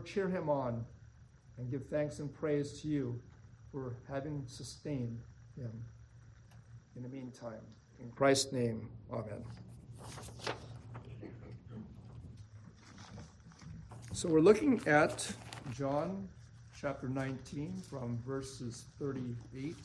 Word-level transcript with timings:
Lord 0.00 0.08
cheer 0.08 0.28
him 0.30 0.48
on 0.48 0.82
and 1.58 1.70
give 1.70 1.84
thanks 1.90 2.20
and 2.20 2.32
praise 2.32 2.80
to 2.80 2.88
you 2.88 3.20
for 3.70 3.96
having 4.08 4.44
sustained 4.46 5.20
him 5.56 5.70
in 6.96 7.02
the 7.02 7.08
meantime. 7.10 7.60
In 7.98 8.10
Christ's 8.12 8.50
name, 8.50 8.88
amen. 9.12 9.44
So 14.14 14.30
we're 14.30 14.40
looking 14.40 14.80
at 14.88 15.30
John 15.70 16.26
chapter 16.80 17.06
19 17.06 17.82
from 17.90 18.18
verses 18.26 18.86
38 18.98 19.76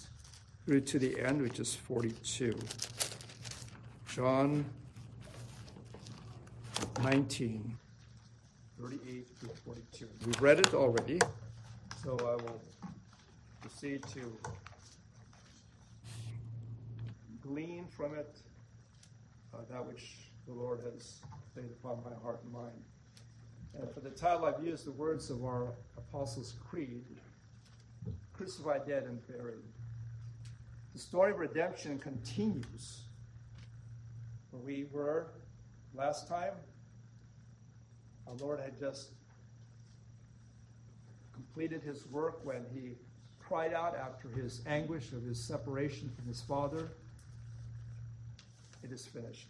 through 0.65 0.79
to 0.79 0.97
the 0.97 1.19
end, 1.19 1.41
which 1.41 1.59
is 1.59 1.75
42. 1.75 2.57
John 4.07 4.63
19, 7.03 7.77
38 8.81 9.27
through 9.39 9.49
42. 9.65 10.07
We've 10.25 10.41
read 10.41 10.59
it 10.59 10.73
already, 10.73 11.21
so 12.03 12.17
I 12.19 12.41
will 12.43 12.61
proceed 13.61 14.03
to 14.13 14.37
glean 17.41 17.85
from 17.95 18.15
it 18.15 18.35
uh, 19.53 19.57
that 19.69 19.85
which 19.85 20.29
the 20.47 20.53
Lord 20.53 20.81
has 20.91 21.19
laid 21.55 21.71
upon 21.71 22.03
my 22.03 22.15
heart 22.21 22.41
and 22.43 22.51
mind. 22.51 22.83
And 23.79 23.91
for 23.93 23.99
the 23.99 24.09
title, 24.09 24.45
I've 24.45 24.63
used 24.63 24.85
the 24.85 24.91
words 24.91 25.29
of 25.29 25.43
our 25.43 25.73
Apostles' 25.97 26.55
Creed 26.69 27.03
crucified, 28.35 28.85
dead, 28.85 29.03
and 29.03 29.25
buried. 29.27 29.63
The 30.93 30.99
story 30.99 31.31
of 31.31 31.39
redemption 31.39 31.99
continues. 31.99 33.01
Where 34.51 34.61
we 34.61 34.85
were 34.91 35.27
last 35.93 36.27
time, 36.27 36.53
our 38.27 38.33
Lord 38.35 38.59
had 38.59 38.77
just 38.79 39.09
completed 41.33 41.81
his 41.81 42.05
work 42.07 42.43
when 42.43 42.65
he 42.73 42.95
cried 43.39 43.73
out 43.73 43.95
after 43.95 44.29
his 44.29 44.61
anguish 44.65 45.11
of 45.11 45.23
his 45.23 45.41
separation 45.41 46.11
from 46.15 46.27
his 46.27 46.41
Father, 46.41 46.91
It 48.83 48.91
is 48.91 49.05
finished. 49.05 49.47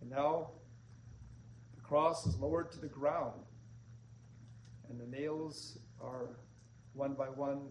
And 0.00 0.10
now 0.10 0.48
the 1.74 1.80
cross 1.82 2.26
is 2.26 2.36
lowered 2.38 2.72
to 2.72 2.80
the 2.80 2.86
ground, 2.86 3.42
and 4.88 4.98
the 4.98 5.06
nails 5.06 5.78
are 6.02 6.28
one 6.94 7.12
by 7.14 7.26
one 7.26 7.68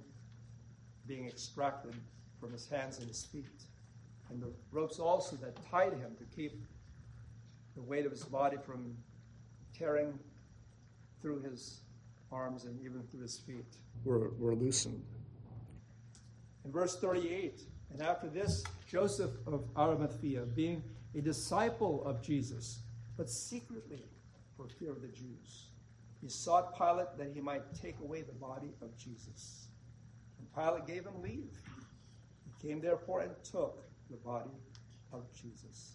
being 1.07 1.27
extracted 1.27 1.95
from 2.39 2.51
his 2.51 2.69
hands 2.69 2.99
and 2.99 3.07
his 3.07 3.23
feet. 3.23 3.63
And 4.29 4.41
the 4.41 4.51
ropes 4.71 4.99
also 4.99 5.35
that 5.37 5.57
tied 5.69 5.93
him 5.93 6.15
to 6.19 6.23
keep 6.35 6.63
the 7.75 7.81
weight 7.81 8.05
of 8.05 8.11
his 8.11 8.23
body 8.23 8.57
from 8.63 8.95
tearing 9.79 10.19
through 11.21 11.41
his 11.41 11.79
arms 12.31 12.65
and 12.65 12.79
even 12.81 13.01
through 13.03 13.21
his 13.21 13.39
feet 13.39 13.77
were, 14.03 14.31
were 14.37 14.55
loosened. 14.55 15.01
In 16.65 16.71
verse 16.71 16.97
38, 16.99 17.61
and 17.91 18.01
after 18.01 18.27
this, 18.27 18.63
Joseph 18.87 19.31
of 19.47 19.63
Arimathea, 19.77 20.41
being 20.41 20.83
a 21.15 21.21
disciple 21.21 22.03
of 22.05 22.21
Jesus, 22.21 22.79
but 23.17 23.29
secretly 23.29 24.03
for 24.55 24.67
fear 24.67 24.91
of 24.91 25.01
the 25.01 25.07
Jews, 25.07 25.69
he 26.21 26.27
sought 26.27 26.77
Pilate 26.77 27.17
that 27.17 27.31
he 27.33 27.39
might 27.39 27.73
take 27.73 27.99
away 28.01 28.21
the 28.21 28.33
body 28.33 28.73
of 28.81 28.95
Jesus. 28.97 29.67
And 30.37 30.53
Pilate 30.53 30.85
gave 30.85 31.05
him 31.05 31.21
leave. 31.21 31.57
He 32.45 32.67
came 32.67 32.81
therefore 32.81 33.21
and 33.21 33.31
took 33.43 33.85
the 34.09 34.17
body 34.17 34.51
of 35.13 35.23
Jesus. 35.33 35.93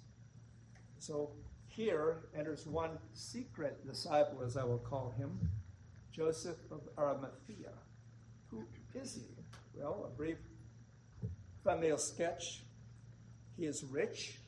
So 0.98 1.32
here 1.76 2.18
enters 2.36 2.66
one 2.66 2.98
secret 3.14 3.86
disciple, 3.86 4.42
as 4.44 4.56
I 4.56 4.64
will 4.64 4.78
call 4.78 5.12
him, 5.16 5.38
Joseph 6.12 6.58
of 6.70 6.80
Arimathea. 6.96 7.72
Who 8.50 8.64
is 8.94 9.16
he? 9.16 9.22
Well, 9.76 10.08
a 10.12 10.16
brief 10.16 10.38
thumbnail 11.64 11.98
sketch. 11.98 12.62
He 13.56 13.66
is 13.66 13.84
rich, 13.84 14.38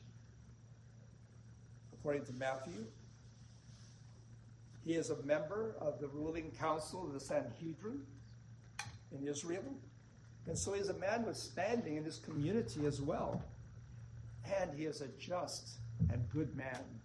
according 1.93 2.25
to 2.25 2.33
Matthew. 2.33 2.85
He 4.85 4.93
is 4.93 5.09
a 5.09 5.21
member 5.23 5.75
of 5.81 5.99
the 5.99 6.07
ruling 6.07 6.51
council 6.57 7.05
of 7.05 7.13
the 7.13 7.19
Sanhedrin 7.19 8.05
in 9.11 9.27
Israel. 9.27 9.63
And 10.45 10.57
so 10.57 10.71
he's 10.73 10.87
a 10.87 10.97
man 10.97 11.25
with 11.25 11.35
standing 11.35 11.97
in 11.97 12.05
his 12.05 12.19
community 12.19 12.85
as 12.85 13.01
well. 13.01 13.43
And 14.61 14.71
he 14.73 14.85
is 14.85 15.01
a 15.01 15.07
just 15.19 15.79
and 16.09 16.29
good 16.29 16.55
man, 16.55 16.96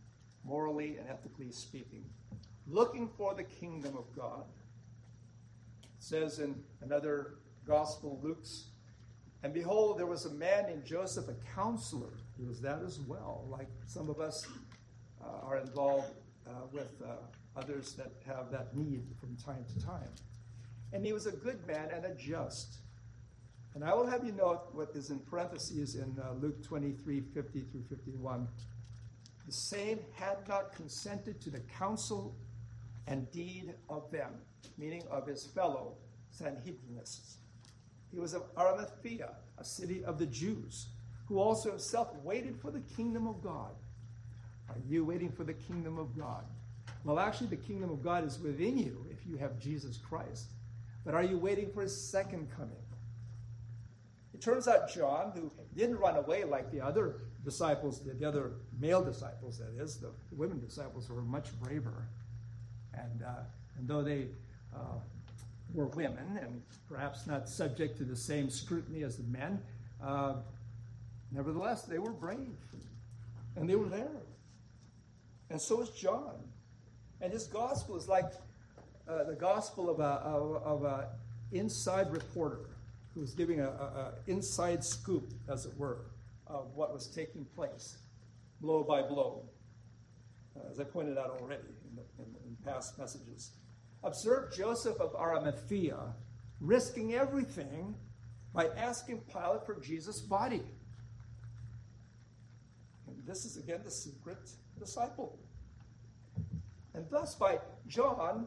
morally 0.45 0.97
and 0.99 1.09
ethically 1.09 1.51
speaking, 1.51 2.05
looking 2.67 3.09
for 3.17 3.35
the 3.35 3.45
kingdom 3.45 3.97
of 3.97 4.05
God. 4.17 4.45
It 5.83 5.89
says 5.99 6.39
in 6.39 6.63
another 6.81 7.35
gospel, 7.67 8.21
Luke's, 8.23 8.67
and 9.43 9.53
behold, 9.53 9.99
there 9.99 10.07
was 10.07 10.25
a 10.27 10.31
man 10.31 10.67
named 10.67 10.85
Joseph, 10.85 11.29
a 11.29 11.35
counselor. 11.55 12.13
He 12.39 12.45
was 12.45 12.61
that 12.61 12.81
as 12.85 13.01
well, 13.01 13.45
like 13.51 13.69
some 13.87 14.09
of 14.09 14.21
us 14.21 14.47
uh, 15.23 15.47
are 15.47 15.59
involved 15.59 16.13
uh, 16.47 16.67
with 16.73 16.93
uh, 17.05 17.15
others 17.57 17.95
that 17.95 18.13
have 18.27 18.51
that 18.51 18.77
need 18.77 19.03
from 19.21 19.37
time 19.37 19.65
to 19.75 19.85
time. 19.85 20.09
And 20.93 21.05
he 21.05 21.13
was 21.13 21.27
a 21.27 21.33
good 21.33 21.67
man 21.67 21.89
and 21.93 22.05
a 22.05 22.15
just. 22.15 22.77
And 23.75 23.83
I 23.83 23.95
will 23.95 24.07
have 24.07 24.25
you 24.25 24.33
note 24.33 24.69
what 24.73 24.91
is 24.95 25.11
in 25.11 25.19
parentheses 25.19 25.95
in 25.97 26.17
uh, 26.23 26.35
Luke 26.41 26.63
23 26.63 27.21
50 27.21 27.61
through 27.61 27.85
51. 27.89 28.47
The 29.47 29.53
same 29.53 30.01
had 30.15 30.49
not 30.49 30.75
consented 30.75 31.41
to 31.41 31.51
the 31.51 31.61
counsel 31.79 32.35
and 33.07 33.31
deed 33.33 33.75
of 33.89 34.11
them, 34.11 34.33
meaning 34.79 35.03
of 35.11 35.27
his 35.27 35.45
fellow 35.47 35.95
Sanhedrinists. 36.33 37.37
He 38.13 38.19
was 38.19 38.35
of 38.35 38.45
Arimathea, 38.57 39.31
a 39.59 39.65
city 39.65 40.05
of 40.05 40.19
the 40.19 40.27
Jews, 40.27 40.87
who 41.27 41.39
also 41.39 41.71
himself 41.71 42.15
waited 42.23 42.57
for 42.61 42.71
the 42.71 42.81
kingdom 42.97 43.27
of 43.27 43.43
God. 43.43 43.73
Are 44.69 44.77
you 44.89 45.05
waiting 45.05 45.33
for 45.33 45.45
the 45.45 45.55
kingdom 45.55 45.99
of 45.99 46.17
God? 46.17 46.45
Well, 47.05 47.19
actually, 47.19 47.49
the 47.49 47.57
kingdom 47.57 47.91
of 47.91 48.03
God 48.03 48.25
is 48.25 48.39
within 48.39 48.79
you 48.79 49.05
if 49.11 49.27
you 49.27 49.37
have 49.37 49.59
Jesus 49.59 49.97
Christ. 49.97 50.47
But 51.05 51.15
are 51.15 51.25
you 51.25 51.37
waiting 51.37 51.71
for 51.73 51.83
his 51.83 51.99
second 51.99 52.49
coming? 52.57 52.77
It 54.35 54.41
turns 54.41 54.69
out 54.69 54.93
John, 54.93 55.33
who 55.35 55.51
didn't 55.77 55.99
run 55.99 56.17
away 56.17 56.45
like 56.45 56.71
the 56.71 56.81
other 56.81 57.17
disciples 57.45 57.99
did, 57.99 58.19
the 58.19 58.27
other 58.27 58.53
male 58.81 59.03
disciples, 59.03 59.59
that 59.59 59.83
is, 59.83 59.97
the, 59.97 60.11
women 60.31 60.61
disciples 60.61 61.09
were 61.09 61.23
much 61.23 61.49
braver. 61.61 62.07
And, 62.95 63.23
uh, 63.23 63.43
and 63.79 63.89
though 63.89 64.03
they 64.03 64.29
uh, 64.75 64.99
were 65.75 65.87
women 65.87 66.39
and 66.41 66.63
perhaps 66.89 67.27
not 67.27 67.49
subject 67.49 67.99
to 67.99 68.05
the 68.05 68.17
same 68.17 68.51
scrutiny 68.51 69.03
as 69.03 69.17
the 69.17 69.25
men, 69.25 69.61
uh, 70.03 70.35
nevertheless, 71.31 71.83
they 71.83 71.99
were 71.99 72.13
brave. 72.13 72.57
And 73.57 73.69
they 73.69 73.77
were 73.77 73.89
there. 73.89 74.23
And 75.51 75.61
so 75.61 75.83
is 75.83 75.91
John. 75.91 76.35
And 77.21 77.33
his 77.33 77.47
gospel 77.47 77.97
is 77.97 78.09
like 78.09 78.33
uh, 79.09 79.25
the 79.25 79.35
gospel 79.35 79.91
of 79.91 80.01
a, 80.01 80.03
of, 80.03 80.63
of 80.63 80.85
a 80.85 81.09
inside 81.53 82.11
reporter 82.11 82.71
who's 83.15 83.35
giving 83.35 83.61
a, 83.61 83.69
a, 83.69 83.69
a, 83.69 84.13
inside 84.27 84.83
scoop, 84.83 85.33
as 85.49 85.67
it 85.67 85.73
were, 85.77 85.99
of 86.47 86.75
what 86.75 86.93
was 86.93 87.09
taking 87.09 87.45
place, 87.45 87.99
blow 88.61 88.83
by 88.83 89.03
blow, 89.03 89.45
uh, 90.57 90.71
as 90.71 90.81
I 90.81 90.85
pointed 90.85 91.19
out 91.19 91.39
already 91.41 91.63
in, 91.89 91.97
the, 91.97 92.23
in, 92.23 92.35
in 92.47 92.57
past 92.65 92.99
messages. 92.99 93.53
Observe 94.05 94.53
Joseph 94.53 95.01
of 95.01 95.15
Arimathea 95.15 96.15
risking 96.61 97.15
everything 97.15 97.95
by 98.53 98.69
asking 98.77 99.21
Pilate 99.33 99.65
for 99.67 99.81
Jesus' 99.81 100.21
body. 100.21 100.63
And 103.07 103.17
this 103.27 103.45
is 103.45 103.57
again 103.57 103.81
the 103.85 103.91
secret 103.91 104.51
disciple. 104.79 105.39
And 106.95 107.07
thus, 107.11 107.35
by 107.35 107.59
John 107.87 108.47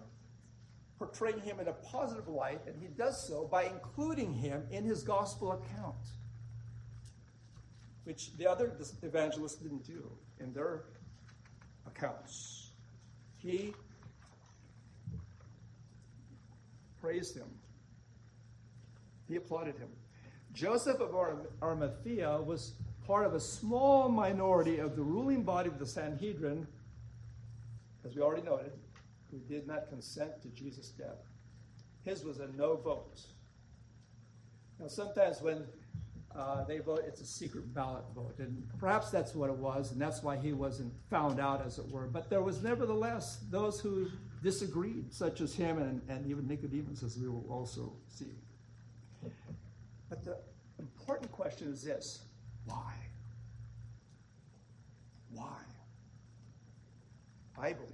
portraying 0.98 1.42
him 1.42 1.60
in 1.60 1.68
a 1.68 1.74
positive 1.74 2.28
light, 2.28 2.62
and 2.68 2.76
he 2.82 2.88
does 2.88 3.28
so 3.28 3.48
by 3.52 3.64
including 3.64 4.34
him 4.34 4.64
in 4.72 4.86
his 4.86 5.04
gospel 5.04 5.52
account, 5.52 5.96
which 8.06 8.36
the 8.38 8.48
other 8.48 8.72
evangelists 9.04 9.56
didn't 9.56 9.84
do 9.84 10.10
in 10.40 10.54
their 10.54 10.86
accounts. 11.86 12.72
He 13.38 13.74
praised 17.02 17.36
him, 17.36 17.48
he 19.28 19.36
applauded 19.36 19.78
him. 19.78 19.90
Joseph 20.54 21.00
of 21.02 21.14
Arimathea 21.62 22.42
was 22.42 22.74
part 23.06 23.26
of 23.26 23.34
a 23.34 23.40
small 23.40 24.08
minority 24.08 24.80
of 24.80 24.96
the 24.96 25.04
ruling 25.04 25.44
body 25.44 25.70
of 25.70 25.78
the 25.78 25.86
Sanhedrin, 25.86 26.66
as 28.06 28.16
we 28.16 28.22
already 28.22 28.44
noted, 28.44 28.72
who 29.30 29.38
did 29.40 29.68
not 29.68 29.90
consent 29.90 30.42
to 30.42 30.48
Jesus' 30.50 30.90
death. 30.90 31.28
His 32.04 32.24
was 32.24 32.40
a 32.40 32.48
no 32.56 32.78
vote. 32.78 33.20
Now, 34.80 34.88
sometimes 34.88 35.42
when 35.42 35.66
uh, 36.38 36.64
they 36.66 36.80
vote, 36.80 37.04
it's 37.08 37.22
a 37.22 37.26
secret 37.26 37.74
ballot 37.74 38.04
vote, 38.14 38.36
and 38.40 38.68
perhaps 38.78 39.10
that's 39.10 39.34
what 39.34 39.50
it 39.50 39.56
was, 39.56 39.92
and 39.92 40.02
that's 40.02 40.22
why 40.22 40.36
he 40.36 40.52
wasn't 40.52 40.92
found 41.10 41.40
out, 41.40 41.66
as 41.66 41.80
it 41.80 41.88
were. 41.90 42.08
But 42.08 42.30
there 42.30 42.42
was 42.42 42.62
nevertheless 42.62 43.40
those 43.50 43.80
who 43.80 44.08
disagreed, 44.44 45.14
such 45.14 45.40
as 45.40 45.56
him 45.56 45.78
and, 45.78 46.02
and 46.10 46.28
even 46.28 46.48
Nicodemus, 46.48 47.04
as 47.04 47.18
we 47.18 47.30
will 47.30 47.46
also 47.50 47.94
see. 48.10 48.34
But 50.10 50.24
the 50.24 50.38
important 50.78 51.32
question 51.32 51.70
is 51.70 51.82
this 51.82 52.20
why? 52.66 52.94
Why? 55.32 55.60
I 57.58 57.72
believe, 57.72 57.92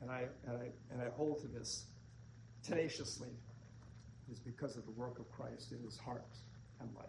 and 0.00 0.10
I, 0.10 0.26
and 0.46 0.56
I, 0.56 0.68
and 0.92 1.02
I 1.02 1.10
hold 1.16 1.40
to 1.40 1.48
this 1.48 1.86
tenaciously, 2.62 3.30
is 4.30 4.38
because 4.38 4.76
of 4.76 4.84
the 4.84 4.92
work 4.92 5.18
of 5.18 5.28
Christ 5.32 5.72
in 5.72 5.82
his 5.82 5.98
heart 5.98 6.22
and 6.80 6.90
life. 6.96 7.06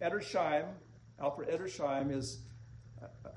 Edersheim, 0.00 0.66
Alfred 1.20 1.48
Edersheim, 1.48 2.14
is 2.14 2.40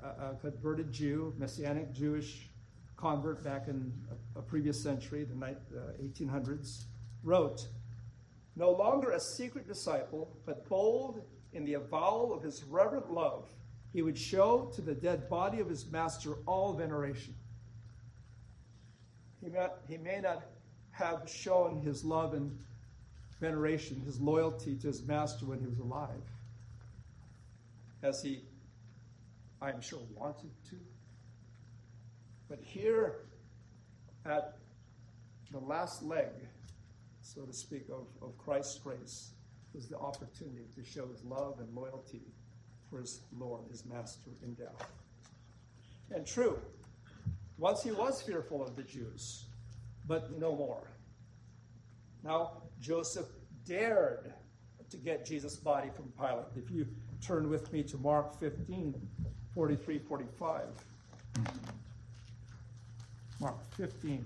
a, 0.02 0.34
converted 0.40 0.92
Jew, 0.92 1.34
Messianic 1.38 1.92
Jewish 1.92 2.48
convert 2.96 3.42
back 3.42 3.68
in 3.68 3.92
a, 4.36 4.42
previous 4.42 4.80
century, 4.82 5.24
the 5.24 5.46
uh, 5.46 5.92
1800s, 6.02 6.84
wrote, 7.22 7.66
No 8.56 8.70
longer 8.70 9.12
a 9.12 9.20
secret 9.20 9.66
disciple, 9.66 10.36
but 10.44 10.68
bold 10.68 11.22
in 11.52 11.64
the 11.64 11.74
avowal 11.74 12.32
of 12.32 12.42
his 12.42 12.62
reverent 12.64 13.10
love, 13.10 13.48
he 13.92 14.02
would 14.02 14.18
show 14.18 14.70
to 14.74 14.82
the 14.82 14.94
dead 14.94 15.28
body 15.28 15.60
of 15.60 15.68
his 15.68 15.90
master 15.90 16.34
all 16.46 16.74
veneration. 16.74 17.34
He 19.42 19.48
may, 19.48 19.66
he 19.88 19.96
may 19.96 20.20
not 20.20 20.44
have 20.90 21.28
shown 21.28 21.80
his 21.80 22.04
love 22.04 22.34
and 22.34 22.56
veneration, 23.40 24.00
his 24.00 24.20
loyalty 24.20 24.76
to 24.76 24.88
his 24.88 25.02
master 25.06 25.46
when 25.46 25.60
he 25.60 25.66
was 25.66 25.78
alive, 25.78 26.22
as 28.02 28.22
he, 28.22 28.42
I 29.60 29.70
am 29.70 29.80
sure, 29.80 30.00
wanted 30.14 30.50
to. 30.70 30.76
But 32.48 32.58
here 32.62 33.16
at 34.26 34.58
the 35.52 35.58
last 35.58 36.02
leg, 36.02 36.28
so 37.22 37.42
to 37.42 37.52
speak, 37.52 37.86
of, 37.90 38.06
of 38.22 38.36
Christ's 38.38 38.78
grace 38.78 39.30
was 39.72 39.86
the 39.86 39.96
opportunity 39.98 40.66
to 40.74 40.84
show 40.84 41.06
his 41.08 41.24
love 41.24 41.60
and 41.60 41.74
loyalty 41.74 42.22
for 42.90 43.00
his 43.00 43.20
Lord, 43.38 43.62
his 43.70 43.84
master 43.86 44.30
in 44.42 44.54
death. 44.54 44.90
And 46.10 46.26
true, 46.26 46.58
once 47.56 47.82
he 47.82 47.92
was 47.92 48.20
fearful 48.20 48.62
of 48.62 48.74
the 48.74 48.82
Jews, 48.82 49.44
but 50.06 50.36
no 50.38 50.56
more. 50.56 50.82
Now, 52.22 52.52
Joseph 52.80 53.26
dared 53.66 54.32
to 54.90 54.96
get 54.96 55.24
Jesus' 55.24 55.56
body 55.56 55.88
from 55.94 56.12
Pilate. 56.18 56.46
If 56.56 56.70
you 56.70 56.86
turn 57.20 57.48
with 57.48 57.72
me 57.72 57.82
to 57.84 57.96
Mark 57.98 58.38
15, 58.38 58.94
43, 59.54 59.98
45. 59.98 60.62
Mark 63.40 63.56
15. 63.76 64.24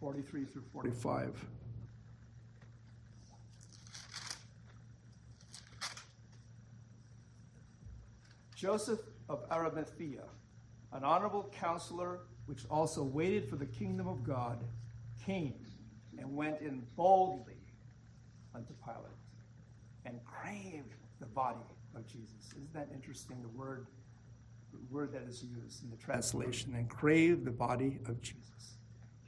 Forty-three 0.00 0.44
through 0.46 0.62
forty-five. 0.72 1.34
Joseph 8.56 9.00
of 9.28 9.44
Arimathea, 9.50 10.24
an 10.92 11.04
honorable 11.04 11.52
counselor, 11.58 12.20
which 12.46 12.64
also 12.70 13.02
waited 13.02 13.48
for 13.48 13.56
the 13.56 13.66
kingdom 13.66 14.08
of 14.08 14.24
God, 14.24 14.62
came 15.24 15.54
and 16.18 16.34
went 16.36 16.60
in 16.60 16.82
boldly 16.96 17.54
unto 18.54 18.72
Pilate 18.84 19.16
and 20.04 20.20
craved 20.24 20.94
the 21.20 21.26
body 21.26 21.60
of 21.94 22.06
Jesus. 22.06 22.50
Isn't 22.50 22.72
that 22.74 22.88
interesting? 22.92 23.40
The 23.42 23.48
word, 23.48 23.86
the 24.72 24.78
word 24.90 25.12
that 25.12 25.22
is 25.22 25.42
used 25.42 25.84
in 25.84 25.90
the 25.90 25.96
translation, 25.96 26.74
and 26.74 26.88
craved 26.88 27.44
the 27.44 27.50
body 27.50 27.98
of 28.06 28.20
Jesus. 28.20 28.76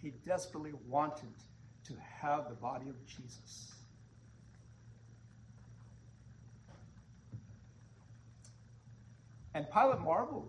He 0.00 0.12
desperately 0.26 0.72
wanted 0.88 1.34
to 1.86 1.94
have 2.20 2.48
the 2.48 2.54
body 2.54 2.88
of 2.88 3.06
Jesus. 3.06 3.72
And 9.54 9.70
Pilate 9.70 10.00
marveled 10.00 10.48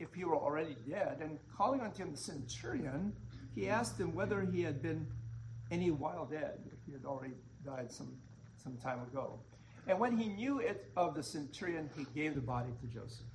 if 0.00 0.14
he 0.14 0.24
were 0.24 0.36
already 0.36 0.76
dead, 0.88 1.18
and 1.20 1.38
calling 1.56 1.80
unto 1.80 2.02
him 2.02 2.10
the 2.10 2.18
centurion, 2.18 3.12
he 3.54 3.68
asked 3.68 4.00
him 4.00 4.14
whether 4.14 4.40
he 4.40 4.62
had 4.62 4.82
been 4.82 5.06
any 5.70 5.90
while 5.90 6.24
dead, 6.24 6.58
if 6.66 6.78
he 6.86 6.92
had 6.92 7.04
already 7.04 7.34
died 7.64 7.92
some, 7.92 8.16
some 8.56 8.76
time 8.78 9.00
ago. 9.02 9.38
And 9.86 10.00
when 10.00 10.16
he 10.16 10.28
knew 10.28 10.58
it 10.58 10.90
of 10.96 11.14
the 11.14 11.22
centurion, 11.22 11.90
he 11.96 12.06
gave 12.14 12.34
the 12.34 12.40
body 12.40 12.70
to 12.80 12.86
Joseph. 12.86 13.26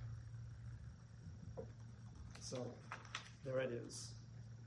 So 2.39 2.65
there 3.45 3.59
it 3.59 3.71
is. 3.71 4.09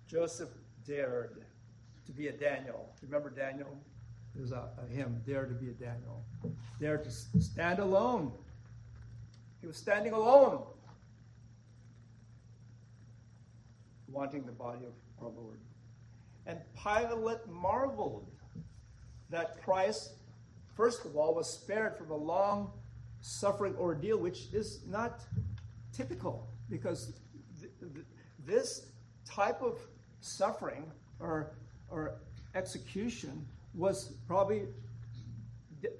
Joseph 0.09 0.51
dared 0.87 1.43
to 2.07 2.13
be 2.13 2.29
a 2.29 2.33
Daniel. 2.33 2.89
Remember 3.03 3.31
Daniel? 3.31 3.77
There's 4.35 4.53
a, 4.53 4.69
a 4.83 4.95
hymn, 4.95 5.21
Dare 5.27 5.47
to 5.47 5.55
be 5.55 5.71
a 5.71 5.73
Daniel. 5.73 6.23
Dare 6.81 6.99
to 6.99 7.11
stand 7.11 7.81
alone. 7.81 8.33
He 9.61 9.67
was 9.67 9.77
standing 9.77 10.13
alone, 10.13 10.63
wanting 14.11 14.45
the 14.45 14.53
body 14.53 14.85
of 14.85 14.95
our 15.23 15.31
Lord. 15.31 15.59
And 16.47 16.59
Pilate 16.83 17.47
marveled 17.47 18.31
that 19.31 19.63
Christ 19.63 20.13
first 20.79 21.05
of 21.05 21.17
all, 21.17 21.35
was 21.35 21.51
spared 21.51 21.99
from 21.99 22.13
a 22.13 22.17
long 22.17 22.71
suffering 23.21 23.75
ordeal, 23.75 24.17
which 24.17 24.47
is 24.53 24.87
not 24.87 25.23
typical 25.93 26.47
because 26.71 27.19
th- 27.61 27.73
th- 27.81 28.07
this 28.47 28.87
type 29.29 29.61
of 29.61 29.81
suffering 30.21 30.85
or, 31.19 31.51
or 31.91 32.21
execution 32.55 33.45
was 33.75 34.13
probably 34.29 34.69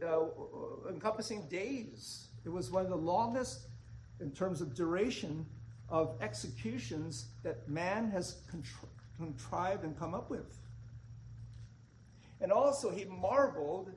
uh, 0.07 0.27
encompassing 0.89 1.49
days. 1.49 2.29
It 2.45 2.49
was 2.49 2.71
one 2.71 2.85
of 2.85 2.89
the 2.89 2.97
longest 2.97 3.67
in 4.21 4.31
terms 4.31 4.61
of 4.61 4.77
duration 4.77 5.45
of 5.91 6.17
executions 6.21 7.27
that 7.43 7.69
man 7.69 8.11
has 8.11 8.37
contri- 8.53 8.89
contrived 9.17 9.85
and 9.85 9.99
come 9.99 10.15
up 10.15 10.31
with. 10.31 10.59
And 12.41 12.53
also, 12.53 12.91
he 12.91 13.05
marveled 13.05 13.91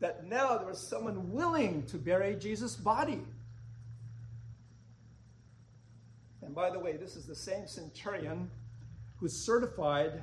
that 0.00 0.26
now 0.26 0.56
there 0.56 0.66
was 0.66 0.78
someone 0.78 1.32
willing 1.32 1.84
to 1.86 1.98
bury 1.98 2.36
Jesus' 2.36 2.76
body. 2.76 3.22
And 6.42 6.54
by 6.54 6.70
the 6.70 6.78
way, 6.78 6.96
this 6.96 7.16
is 7.16 7.26
the 7.26 7.34
same 7.34 7.66
centurion 7.66 8.50
who 9.18 9.28
certified 9.28 10.22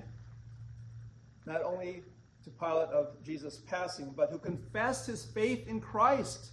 not 1.46 1.64
only 1.64 2.04
to 2.44 2.50
Pilate 2.50 2.90
of 2.90 3.24
Jesus' 3.24 3.58
passing, 3.68 4.14
but 4.16 4.30
who 4.32 4.40
confessed 4.40 5.08
his 5.08 5.26
faith 5.26 5.68
in 5.68 5.80
Christ 5.80 6.52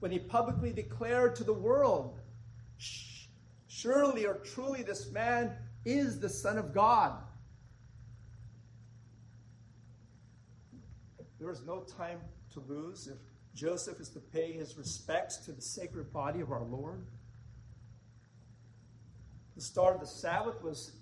when 0.00 0.10
he 0.10 0.18
publicly 0.18 0.72
declared 0.72 1.36
to 1.36 1.44
the 1.44 1.52
world, 1.52 2.18
Surely 3.76 4.24
or 4.24 4.34
truly, 4.34 4.84
this 4.84 5.10
man 5.10 5.50
is 5.84 6.20
the 6.20 6.28
Son 6.28 6.58
of 6.58 6.72
God. 6.72 7.12
There 11.40 11.50
is 11.50 11.60
no 11.66 11.80
time 11.80 12.20
to 12.52 12.60
lose 12.68 13.08
if 13.08 13.16
Joseph 13.52 13.98
is 13.98 14.08
to 14.10 14.20
pay 14.20 14.52
his 14.52 14.78
respects 14.78 15.38
to 15.38 15.52
the 15.52 15.60
sacred 15.60 16.12
body 16.12 16.40
of 16.40 16.52
our 16.52 16.62
Lord. 16.62 17.04
The 19.56 19.60
start 19.60 19.96
of 19.96 20.00
the 20.00 20.06
Sabbath 20.06 20.62
was 20.62 20.92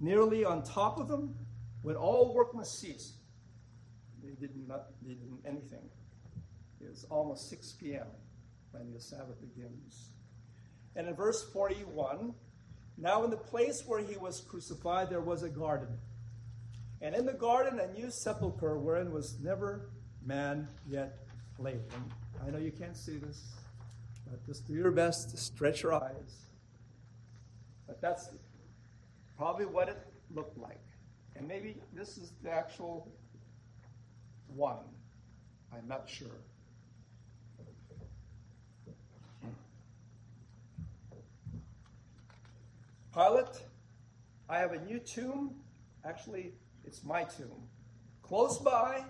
nearly 0.00 0.42
on 0.42 0.62
top 0.62 0.98
of 0.98 1.08
them 1.08 1.36
when 1.82 1.96
all 1.96 2.32
work 2.32 2.54
must 2.54 2.80
cease. 2.80 3.12
They 4.24 4.30
did 4.30 4.56
not 4.66 4.86
they 5.02 5.12
did 5.12 5.28
anything. 5.44 5.84
It 6.80 6.88
was 6.88 7.04
almost 7.10 7.50
6 7.50 7.72
p.m. 7.72 8.06
when 8.70 8.90
the 8.94 9.00
Sabbath 9.00 9.38
begins. 9.42 10.12
And 10.94 11.08
in 11.08 11.14
verse 11.14 11.42
41, 11.52 12.34
now 12.98 13.24
in 13.24 13.30
the 13.30 13.36
place 13.36 13.82
where 13.86 14.00
he 14.00 14.16
was 14.16 14.40
crucified, 14.40 15.10
there 15.10 15.20
was 15.20 15.42
a 15.42 15.48
garden. 15.48 15.88
And 17.00 17.14
in 17.14 17.26
the 17.26 17.32
garden, 17.32 17.80
a 17.80 17.92
new 17.98 18.10
sepulchre 18.10 18.78
wherein 18.78 19.10
was 19.10 19.40
never 19.40 19.90
man 20.24 20.68
yet 20.88 21.18
laid. 21.58 21.80
And 21.94 22.12
I 22.46 22.50
know 22.50 22.58
you 22.58 22.70
can't 22.70 22.96
see 22.96 23.16
this, 23.16 23.42
but 24.30 24.44
just 24.46 24.66
do 24.66 24.74
your 24.74 24.90
best 24.90 25.30
to 25.30 25.36
stretch 25.36 25.82
your 25.82 25.94
eyes. 25.94 26.46
But 27.86 28.00
that's 28.00 28.28
probably 29.36 29.66
what 29.66 29.88
it 29.88 29.98
looked 30.34 30.58
like. 30.58 30.80
And 31.34 31.48
maybe 31.48 31.76
this 31.92 32.18
is 32.18 32.32
the 32.42 32.50
actual 32.50 33.08
one. 34.54 34.84
I'm 35.72 35.88
not 35.88 36.08
sure. 36.08 36.28
Pilate, 43.14 43.62
I 44.48 44.58
have 44.58 44.72
a 44.72 44.80
new 44.84 44.98
tomb. 44.98 45.54
Actually, 46.04 46.54
it's 46.84 47.04
my 47.04 47.24
tomb. 47.24 47.68
Close 48.22 48.58
by, 48.58 49.04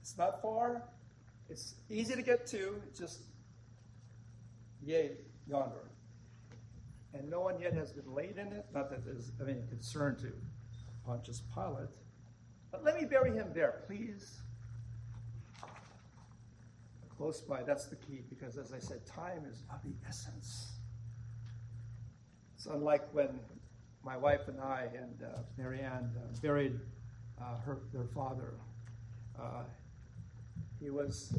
it's 0.00 0.16
not 0.16 0.40
far. 0.40 0.82
It's 1.50 1.74
easy 1.90 2.14
to 2.14 2.22
get 2.22 2.46
to. 2.48 2.80
Just 2.96 3.20
yea, 4.82 5.12
yonder. 5.46 5.90
And 7.12 7.30
no 7.30 7.40
one 7.40 7.60
yet 7.60 7.74
has 7.74 7.92
been 7.92 8.12
laid 8.12 8.38
in 8.38 8.48
it, 8.48 8.66
not 8.74 8.90
that 8.90 9.04
there's 9.04 9.30
of 9.40 9.48
any 9.48 9.62
concern 9.68 10.16
to 10.16 10.32
Pontius 11.06 11.42
Pilate. 11.54 11.90
But 12.72 12.82
let 12.82 13.00
me 13.00 13.06
bury 13.06 13.30
him 13.30 13.52
there, 13.54 13.82
please. 13.86 14.40
Close 17.16 17.40
by, 17.40 17.62
that's 17.62 17.86
the 17.86 17.96
key, 17.96 18.24
because 18.28 18.56
as 18.56 18.72
I 18.72 18.80
said, 18.80 19.06
time 19.06 19.44
is 19.48 19.62
of 19.70 19.80
the 19.84 19.94
essence. 20.08 20.73
It's 22.64 22.74
unlike 22.74 23.06
when 23.12 23.28
my 24.02 24.16
wife 24.16 24.48
and 24.48 24.58
I 24.58 24.88
and 24.96 25.22
uh, 25.22 25.40
Marianne 25.58 26.10
uh, 26.16 26.34
buried 26.40 26.80
uh, 27.38 27.58
her, 27.58 27.80
their 27.92 28.06
father. 28.06 28.54
Uh, 29.38 29.64
he 30.80 30.88
was, 30.88 31.36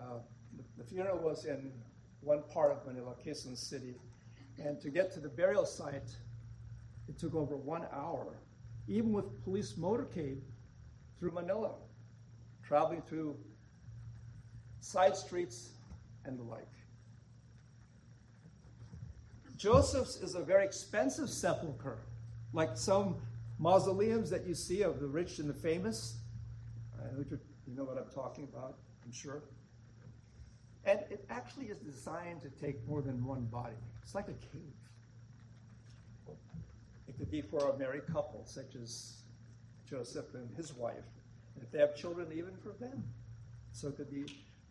uh, 0.00 0.20
the 0.78 0.84
funeral 0.84 1.18
was 1.18 1.44
in 1.44 1.70
one 2.22 2.42
part 2.50 2.72
of 2.72 2.86
Manila, 2.86 3.12
Quezon 3.22 3.58
City. 3.58 3.96
And 4.58 4.80
to 4.80 4.88
get 4.88 5.12
to 5.12 5.20
the 5.20 5.28
burial 5.28 5.66
site, 5.66 6.16
it 7.08 7.18
took 7.18 7.34
over 7.34 7.54
one 7.54 7.84
hour, 7.92 8.38
even 8.86 9.12
with 9.12 9.44
police 9.44 9.74
motorcade 9.74 10.40
through 11.18 11.32
Manila, 11.32 11.72
traveling 12.66 13.02
through 13.02 13.36
side 14.80 15.14
streets 15.14 15.72
and 16.24 16.38
the 16.38 16.42
like. 16.42 16.77
Joseph's 19.58 20.16
is 20.22 20.36
a 20.36 20.40
very 20.40 20.64
expensive 20.64 21.28
sepulcher, 21.28 21.98
like 22.52 22.76
some 22.76 23.16
mausoleums 23.58 24.30
that 24.30 24.46
you 24.46 24.54
see 24.54 24.82
of 24.82 25.00
the 25.00 25.06
rich 25.06 25.40
and 25.40 25.50
the 25.50 25.54
famous. 25.54 26.18
You 27.18 27.74
know 27.76 27.82
what 27.82 27.98
I'm 27.98 28.10
talking 28.14 28.44
about, 28.44 28.78
I'm 29.04 29.12
sure. 29.12 29.42
And 30.84 31.00
it 31.10 31.24
actually 31.28 31.66
is 31.66 31.78
designed 31.78 32.40
to 32.42 32.50
take 32.50 32.86
more 32.86 33.02
than 33.02 33.24
one 33.26 33.46
body. 33.46 33.74
It's 34.02 34.14
like 34.14 34.28
a 34.28 34.32
cave. 34.52 34.62
It 37.08 37.18
could 37.18 37.30
be 37.30 37.42
for 37.42 37.70
a 37.70 37.76
married 37.76 38.06
couple, 38.06 38.44
such 38.46 38.76
as 38.80 39.22
Joseph 39.90 40.34
and 40.34 40.48
his 40.56 40.72
wife. 40.72 40.94
And 41.56 41.64
if 41.64 41.72
they 41.72 41.80
have 41.80 41.96
children, 41.96 42.28
even 42.32 42.56
for 42.62 42.72
them. 42.78 43.02
So 43.72 43.88
it 43.88 43.96
could 43.96 44.10
be 44.10 44.24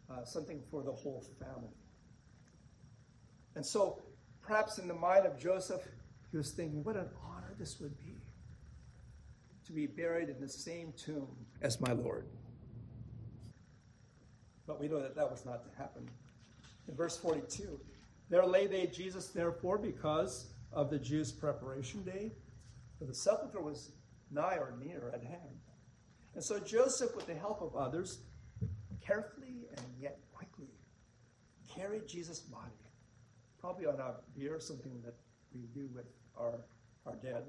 uh, 0.09 0.23
something 0.23 0.61
for 0.71 0.81
the 0.81 0.93
whole 0.93 1.25
family. 1.39 1.75
And 3.55 3.65
so, 3.65 4.01
perhaps 4.47 4.77
in 4.77 4.87
the 4.87 4.93
mind 4.93 5.25
of 5.25 5.37
Joseph, 5.37 5.81
he 6.31 6.37
was 6.37 6.51
thinking, 6.51 6.83
what 6.83 6.95
an 6.95 7.09
honor 7.23 7.53
this 7.59 7.79
would 7.79 7.97
be 7.97 8.15
to 9.65 9.73
be 9.73 9.85
buried 9.85 10.29
in 10.29 10.39
the 10.39 10.47
same 10.47 10.93
tomb 10.93 11.27
as 11.61 11.81
my 11.81 11.91
Lord. 11.91 12.25
But 14.65 14.79
we 14.79 14.87
know 14.87 15.01
that 15.01 15.15
that 15.15 15.29
was 15.29 15.45
not 15.45 15.63
to 15.63 15.77
happen. 15.77 16.09
In 16.87 16.95
verse 16.95 17.17
42, 17.17 17.79
there 18.29 18.45
lay 18.45 18.67
they 18.67 18.87
Jesus, 18.87 19.27
therefore, 19.27 19.77
because 19.77 20.47
of 20.71 20.89
the 20.89 20.97
Jews' 20.97 21.31
preparation 21.31 22.01
day, 22.03 22.31
for 22.97 23.05
the 23.05 23.13
sepulchre 23.13 23.61
was 23.61 23.91
nigh 24.31 24.55
or 24.55 24.73
near 24.81 25.11
at 25.13 25.23
hand. 25.23 25.59
And 26.35 26.43
so 26.43 26.59
Joseph, 26.59 27.15
with 27.15 27.27
the 27.27 27.35
help 27.35 27.61
of 27.61 27.75
others, 27.75 28.19
carefully 29.05 29.67
and 29.75 29.85
yet 29.99 30.19
quickly 30.33 30.69
carried 31.73 32.07
Jesus' 32.07 32.39
body, 32.39 32.71
probably 33.67 33.85
on 33.85 33.99
bier 34.37 34.55
or 34.55 34.59
something 34.61 34.93
that 35.03 35.15
we 35.53 35.63
do 35.75 35.89
with 35.93 36.05
our, 36.39 36.61
our 37.05 37.15
dead, 37.15 37.43